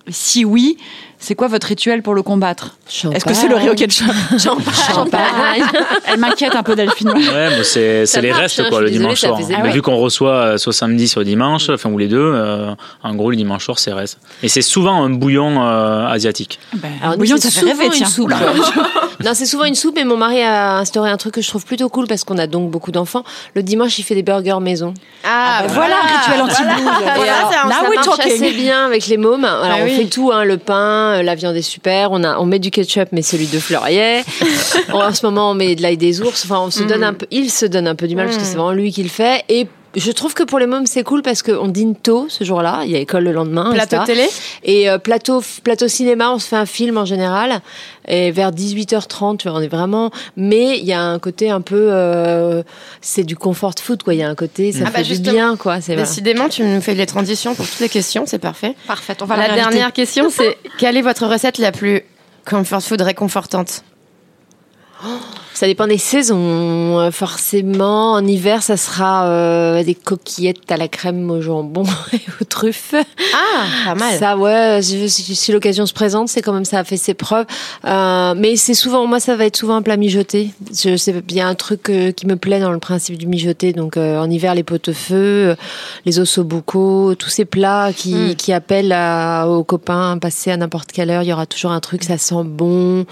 [0.09, 0.76] Si oui,
[1.18, 2.76] c'est quoi votre rituel pour le combattre?
[3.12, 4.11] Est-ce que c'est le riz au ketchup?
[4.38, 5.62] Champagne.
[6.07, 7.11] Elle m'inquiète un peu Delphine.
[7.11, 9.38] Ouais, mais c'est les marche, restes hein, quoi le désolée, dimanche soir.
[9.38, 9.72] faisait Mais mal.
[9.72, 13.30] vu qu'on reçoit euh, soit samedi soit dimanche, enfin ou les deux, euh, en gros
[13.30, 14.18] le dimanche soir c'est reste.
[14.42, 16.59] Et c'est souvent un bouillon euh, asiatique.
[17.03, 18.07] Alors, nous, bouillon, c'est ça fait rêver, une tiens.
[18.07, 18.32] soupe.
[19.24, 21.64] non, c'est souvent une soupe, mais mon mari a instauré un truc que je trouve
[21.66, 23.24] plutôt cool parce qu'on a donc beaucoup d'enfants.
[23.55, 24.94] Le dimanche, il fait des burgers maison.
[25.24, 26.90] Ah, bah voilà, rituel anti-blues.
[27.14, 27.32] Voilà,
[27.62, 29.44] un- now ça marche assez bien avec les mômes.
[29.44, 29.97] Alors, on oui.
[30.05, 32.12] fait tout, hein, le pain, euh, la viande est super.
[32.12, 34.22] On a, on met du ketchup, mais celui de Fleurier.
[34.93, 36.45] en ce moment, on met de l'ail des ours.
[36.45, 38.45] Enfin, on se donne un peu, il se donne un peu du mal parce que
[38.45, 39.45] c'est vraiment lui qui le fait.
[39.49, 39.66] Et
[39.97, 42.82] je trouve que pour les mômes, c'est cool parce qu'on dîne tôt ce jour-là.
[42.84, 43.72] Il y a école le lendemain.
[43.72, 44.03] Plateau etc.
[44.07, 44.28] télé
[44.62, 47.61] Et euh, plateau, plateau cinéma, on se fait un film en général.
[48.07, 50.11] Et vers 18h30, tu vois, on est vraiment.
[50.36, 51.88] Mais il y a un côté un peu.
[51.91, 52.62] euh,
[53.01, 54.14] c'est du comfort food, quoi.
[54.14, 55.32] Il y a un côté, ça Ah bah fait du justement.
[55.32, 55.80] bien, quoi.
[55.80, 56.05] C'est vrai.
[56.05, 58.74] Décidément, tu nous fais les transitions pour toutes les questions, c'est parfait.
[58.86, 62.03] Parfait, on va la la dernière question, c'est quelle est votre recette la plus
[62.45, 63.82] comfort food réconfortante?
[65.55, 66.98] Ça dépend des saisons.
[67.01, 71.82] Euh, Forcément, en hiver, ça sera euh, des coquillettes à la crème au jambon
[72.14, 72.94] et aux truffes.
[72.94, 74.18] Ah, pas mal.
[74.18, 77.12] Ça, ouais, si, si- si l'occasion se présente, c'est quand même ça a fait ses
[77.14, 77.44] preuves.
[77.84, 80.51] Euh, mais c'est souvent, moi, ça va être souvent un plat mijoté.
[80.72, 83.72] Je sais bien un truc euh, qui me plaît dans le principe du mijoté.
[83.74, 85.57] Donc, euh, en hiver, les pot-au-feu,
[86.07, 88.34] les ossobuco, tous ces plats qui, Mm.
[88.36, 91.80] qui appellent à- aux copains, passer à n'importe quelle heure, il y aura toujours un
[91.80, 93.05] truc, ça sent bon.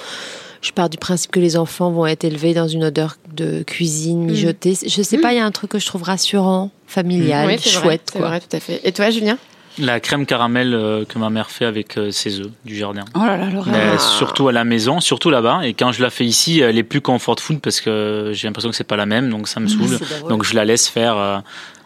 [0.60, 4.24] Je pars du principe que les enfants vont être élevés dans une odeur de cuisine
[4.24, 4.76] mijotée.
[4.86, 7.70] Je sais pas, il y a un truc que je trouve rassurant, familial, Oui, c'est
[7.70, 8.10] vrai, chouette.
[8.12, 8.28] quoi.
[8.28, 8.80] vrai, tout à fait.
[8.84, 9.38] Et toi, Julien?
[9.80, 13.04] La crème caramel euh, que ma mère fait avec euh, ses œufs du jardin.
[13.14, 13.48] Oh là là.
[13.70, 15.60] Mais surtout à la maison, surtout là-bas.
[15.62, 18.70] Et quand je la fais ici, elle est plus comfort food parce que j'ai l'impression
[18.70, 19.96] que c'est pas la même, donc ça me saoule.
[20.28, 21.38] Donc je la laisse faire euh,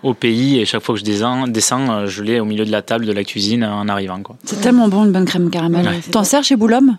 [0.02, 2.80] au pays et chaque fois que je descends, descends je l'ai au milieu de la
[2.80, 4.22] table de la cuisine en arrivant.
[4.44, 5.86] C'est tellement bon une bonne crème caramel.
[5.86, 6.00] Ouais.
[6.10, 6.96] T'en sers chez Boulogne?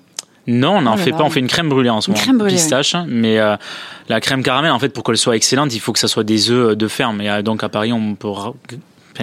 [0.48, 1.18] Non, on n'en Oh fait là.
[1.18, 1.24] pas.
[1.24, 2.96] On fait une crème brûlée en ce Une moment, crème brûlée, pistache.
[3.08, 3.56] Mais euh,
[4.10, 6.52] la crème caramel, en fait, pour qu'elle soit excellente, il faut que ça soit des
[6.52, 7.22] œufs de ferme.
[7.22, 8.30] Et euh, donc à Paris, on peut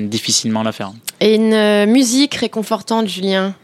[0.01, 0.93] difficilement la faire.
[1.21, 3.55] Et une euh, musique réconfortante, Julien?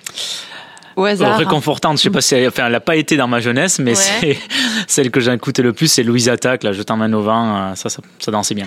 [0.97, 1.39] Au Euh, hasard.
[1.39, 3.91] réconfortante, je sais pas si elle, enfin, elle a pas été dans ma jeunesse, mais
[3.93, 3.97] Ouais.
[4.21, 4.39] c'est
[4.87, 7.75] celle que j'ai écoutée le plus, c'est Louise Attaque, là, Je t'emmène au vent, euh,
[7.75, 8.67] ça, ça, ça dansait bien.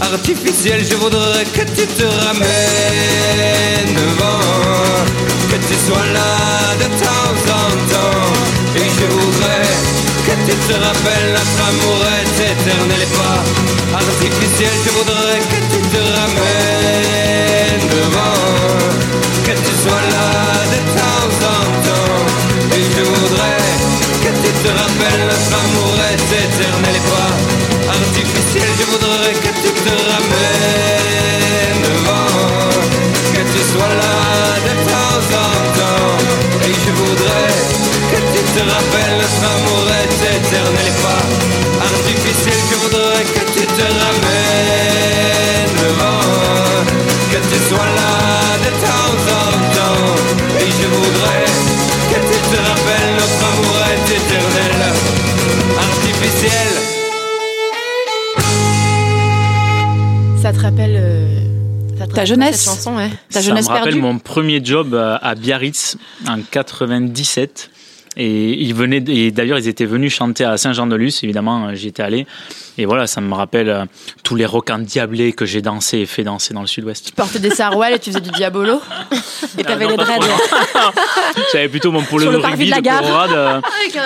[0.00, 0.84] artificiel.
[0.84, 5.04] Je voudrais que tu te ramènes devant,
[5.50, 8.32] que tu sois là de temps en temps.
[8.76, 9.68] Et je voudrais
[10.26, 13.40] que tu te rappelles notre amour est éternel et pas
[13.98, 14.74] artificiel.
[14.84, 18.40] Je voudrais que tu te ramènes devant,
[19.46, 20.30] que tu sois là
[20.72, 22.24] de temps en temps.
[22.76, 23.64] Et je voudrais
[24.22, 27.29] que tu te rappelles notre amour est éternel et pas
[28.90, 32.70] voudrais que tu te ramènes devant,
[33.34, 34.18] que tu sois là
[34.66, 36.16] de temps en temps.
[36.66, 37.54] Et je voudrais
[38.10, 41.24] que tu te rappelles notre amour est éternel et pas
[41.92, 42.58] artificiel.
[42.70, 46.84] Je voudrais que tu te ramènes devant,
[47.32, 48.14] que tu sois là
[48.64, 50.06] de temps en temps.
[50.62, 51.46] Et je voudrais
[52.10, 54.78] que tu te rappelles notre amour est éternel,
[55.78, 56.89] artificiel.
[60.60, 60.96] Te rappelle.
[60.96, 61.26] euh,
[61.90, 62.56] ça te Ta rappelle jeunesse.
[62.60, 63.08] Cette chanson, ouais.
[63.30, 64.00] Ta Ça jeunesse me rappelle perdue.
[64.00, 65.96] mon premier job euh, à Biarritz
[66.28, 67.70] en 97.
[68.16, 72.02] Et ils venaient, et d'ailleurs, ils étaient venus chanter à Saint-Jean-de-Luz, évidemment, euh, j'y étais
[72.02, 72.26] allé.
[72.76, 73.84] Et voilà, ça me rappelle euh,
[74.24, 77.06] tous les rocs endiablés que j'ai dansé et fait danser dans le sud-ouest.
[77.06, 78.80] Tu portais des sarouels et tu faisais du diabolo.
[79.58, 80.20] Et t'avais Ah, les dreads.
[81.52, 83.60] J'avais plutôt mon poulet Sur de rugby de la de euh,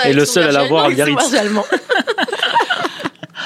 [0.07, 1.35] et le seul à l'avoir à Biarritz.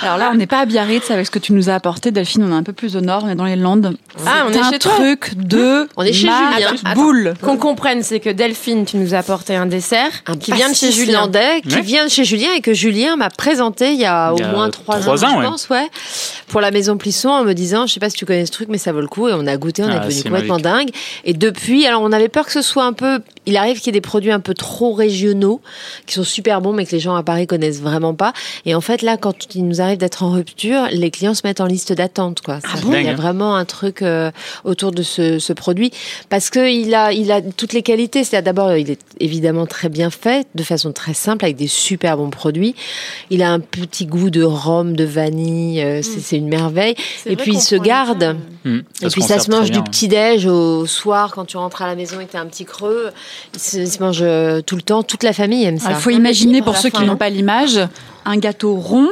[0.09, 2.43] Alors là, on n'est pas à Biarritz avec ce que tu nous as apporté, Delphine.
[2.43, 3.95] On est un peu plus au nord, on est dans les Landes.
[4.27, 4.93] Ah, on est un chez toi.
[4.93, 6.95] truc de On est chez Julien.
[6.95, 7.35] boule.
[7.43, 10.75] Qu'on comprenne, c'est que Delphine, tu nous as apporté un dessert Un qui vient de
[10.75, 11.21] chez Julien.
[11.23, 11.83] landais, qui Ouais.
[11.83, 14.49] vient de chez Julien et que Julien m'a présenté il y a y au a
[14.49, 15.45] moins trois trois ans, ans, je ouais.
[15.45, 15.87] pense, ouais.
[16.49, 18.69] pour la maison Plisson en me disant, je sais pas si tu connais ce truc,
[18.71, 19.29] mais ça vaut le coup.
[19.29, 20.65] Et on a goûté, on est Ah, devenu c'est complètement magique.
[20.65, 20.91] dingue.
[21.25, 23.21] Et depuis, alors on avait peur que ce soit un peu.
[23.45, 25.61] Il arrive qu'il y ait des produits un peu trop régionaux,
[26.07, 28.33] qui sont super bons, mais que les gens à Paris connaissent vraiment pas.
[28.65, 31.61] Et en fait, là, quand il nous arrive d'être en rupture, les clients se mettent
[31.61, 32.61] en liste d'attente, quoi.
[32.61, 33.17] Ça, bon il y a Dingue.
[33.17, 34.31] vraiment un truc euh,
[34.65, 35.91] autour de ce, ce produit
[36.31, 38.25] parce que il a, il a toutes les qualités.
[38.25, 42.17] C'est d'abord, il est évidemment très bien fait, de façon très simple, avec des super
[42.17, 42.75] bons produits.
[43.31, 45.83] Il a un petit goût de rhum, de vanille.
[45.83, 46.95] euh, c'est- C'est une merveille.
[47.27, 48.37] Et puis il se garde.
[48.65, 51.87] Hmm, Et puis ça se mange du petit déj au soir quand tu rentres à
[51.87, 53.11] la maison et que t'as un petit creux.
[53.55, 55.03] Il se, il se mange euh, tout le temps.
[55.03, 55.91] Toute la famille aime ça.
[55.91, 57.81] Il faut imaginer, pour ceux qui n'ont non pas l'image,
[58.25, 59.09] un gâteau rond.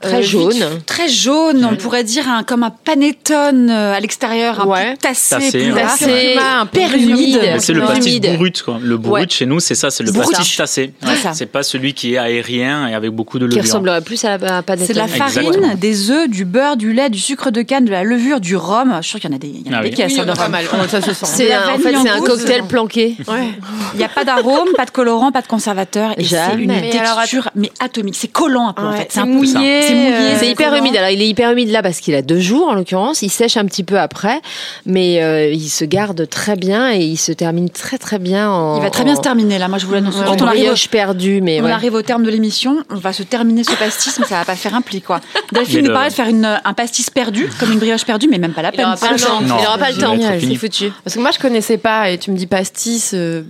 [0.00, 0.52] Très euh, jaune.
[0.52, 4.92] vite- Très jaune, on pourrait dire un, comme un panettone euh, à l'extérieur, un Ouais.
[4.92, 5.82] peu tassé, Tassé, plus ouais.
[5.82, 5.88] là.
[5.88, 7.38] Tassé, un peu humide.
[7.58, 7.86] C'est le Ouais.
[7.88, 8.78] pastis quoi.
[8.82, 9.26] Le Ouais.
[9.28, 10.92] chez nous, c'est ça, c'est le pastis tassé.
[11.06, 11.32] Ouais, ça.
[11.34, 13.62] C'est pas celui qui est aérien et avec beaucoup de Qui levure.
[13.70, 14.86] ressemblerait plus à la panettone.
[14.86, 15.74] C'est de la farine, Exactement.
[15.74, 18.92] des œufs, du beurre, du lait, du sucre de canne, de la levure, du rhum.
[18.98, 19.94] Je suis sûre qu'il y en a des, il y en a Ah des oui.
[19.94, 20.52] qui Oui, ça il y en de a pas rhum.
[20.52, 20.64] mal.
[20.88, 21.26] Ça se sent.
[21.26, 23.16] C'est un- en fait c'est un cocktail planqué.
[23.94, 26.12] Il n'y a pas d'arôme, pas de colorant, pas de conservateur.
[26.16, 28.14] Et c'est une texture mais atomique.
[28.16, 29.08] C'est collant un peu en Ouais, fait.
[29.10, 29.89] c'est mouillé, ça.
[29.90, 30.32] C'est mouillé.
[30.32, 30.96] euh, C'est hyper humide.
[30.96, 33.22] Alors, il est hyper humide là parce qu'il a deux jours en l'occurrence.
[33.22, 34.40] Il sèche un petit peu après,
[34.86, 38.50] mais euh, il se garde très bien et il se termine très très bien.
[38.50, 39.68] En, Il va très bien en- se terminer là.
[39.68, 40.16] Moi je vous l'annonce.
[40.16, 41.70] En Quand on arrive, au- brioche perdue, mais on ouais.
[41.72, 44.56] arrive au terme de l'émission, on va se terminer ce pastis, mais ça va pas
[44.56, 45.20] faire un pli quoi.
[45.52, 48.52] Delphine nous parlait de faire une, un pastis perdu, comme une brioche perdue, mais même
[48.52, 48.86] pas la Il peine.
[48.86, 49.40] aura pas le temps.
[49.44, 50.16] Il aura pas le Ça temps.
[50.16, 50.56] va être C'est fini.
[50.56, 50.92] foutu.
[51.04, 53.12] Parce que moi, je connaissais pas, et tu me dis pastis.
[53.14, 53.42] euh,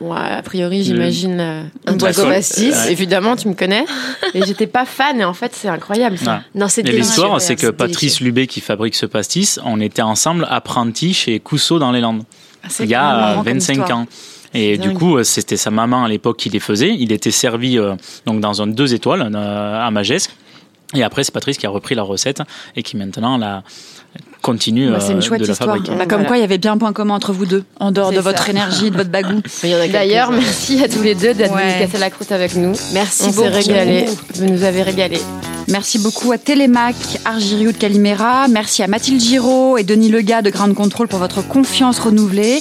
[0.00, 2.24] ouais, a priori, j'imagine euh, Un au pastis.
[2.24, 2.86] pastis.
[2.88, 3.84] Évidemment, tu me connais.
[4.34, 6.36] Et j'étais pas fan, et en fait, c'est incroyable ça.
[6.36, 6.40] Ouais.
[6.60, 8.24] Non, c'est l'histoire, c'est que Patrice délicieux.
[8.26, 12.22] Lubé, qui fabrique ce pastis, on était ensemble apprentis chez Cousseau dans les Landes.
[12.68, 13.98] C'est Il y a marrant euh, comme 25 histoire.
[13.98, 14.06] ans.
[14.52, 14.98] Et du dingue.
[14.98, 16.94] coup, euh, c'était sa maman à l'époque qui les faisait.
[16.98, 17.94] Il était servi euh,
[18.26, 20.32] donc dans un deux étoiles euh, à Magesque.
[20.94, 22.42] Et après, c'est Patrice qui a repris la recette
[22.74, 23.62] et qui maintenant la
[24.40, 25.70] continue Bah, c'est une euh, chouette de la histoire.
[25.74, 25.92] fabriquer.
[25.96, 26.26] Bah, comme Voilà.
[26.28, 28.48] quoi, il y avait bien un point commun entre vous deux, en dehors de votre
[28.48, 29.40] énergie de votre bagou.
[29.92, 31.62] D'ailleurs, merci à tous les deux d'être Ouais.
[31.74, 32.72] venus casser la croûte avec nous.
[32.92, 33.54] merci On s'est beaucoup.
[33.54, 34.06] régalé.
[34.34, 35.18] Vous nous avez régalé.
[35.68, 38.48] Merci beaucoup à Télémac, Argiriou de Calimera.
[38.48, 42.60] Merci à Mathilde Giraud et Denis Lega de Ground Control pour votre confiance renouvelée.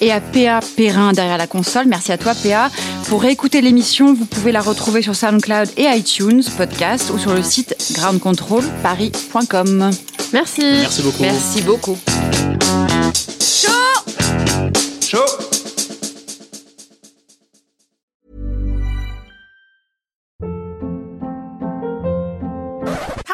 [0.00, 1.86] Et à PA Perrin derrière la console.
[1.86, 2.70] Merci à toi, PA.
[3.08, 7.42] Pour réécouter l'émission, vous pouvez la retrouver sur SoundCloud et iTunes, podcast, ou sur le
[7.42, 9.90] site groundcontrolparis.com.
[10.32, 10.62] Merci.
[10.62, 11.22] Merci beaucoup.
[11.22, 11.98] Merci beaucoup.
[15.00, 15.63] Chaud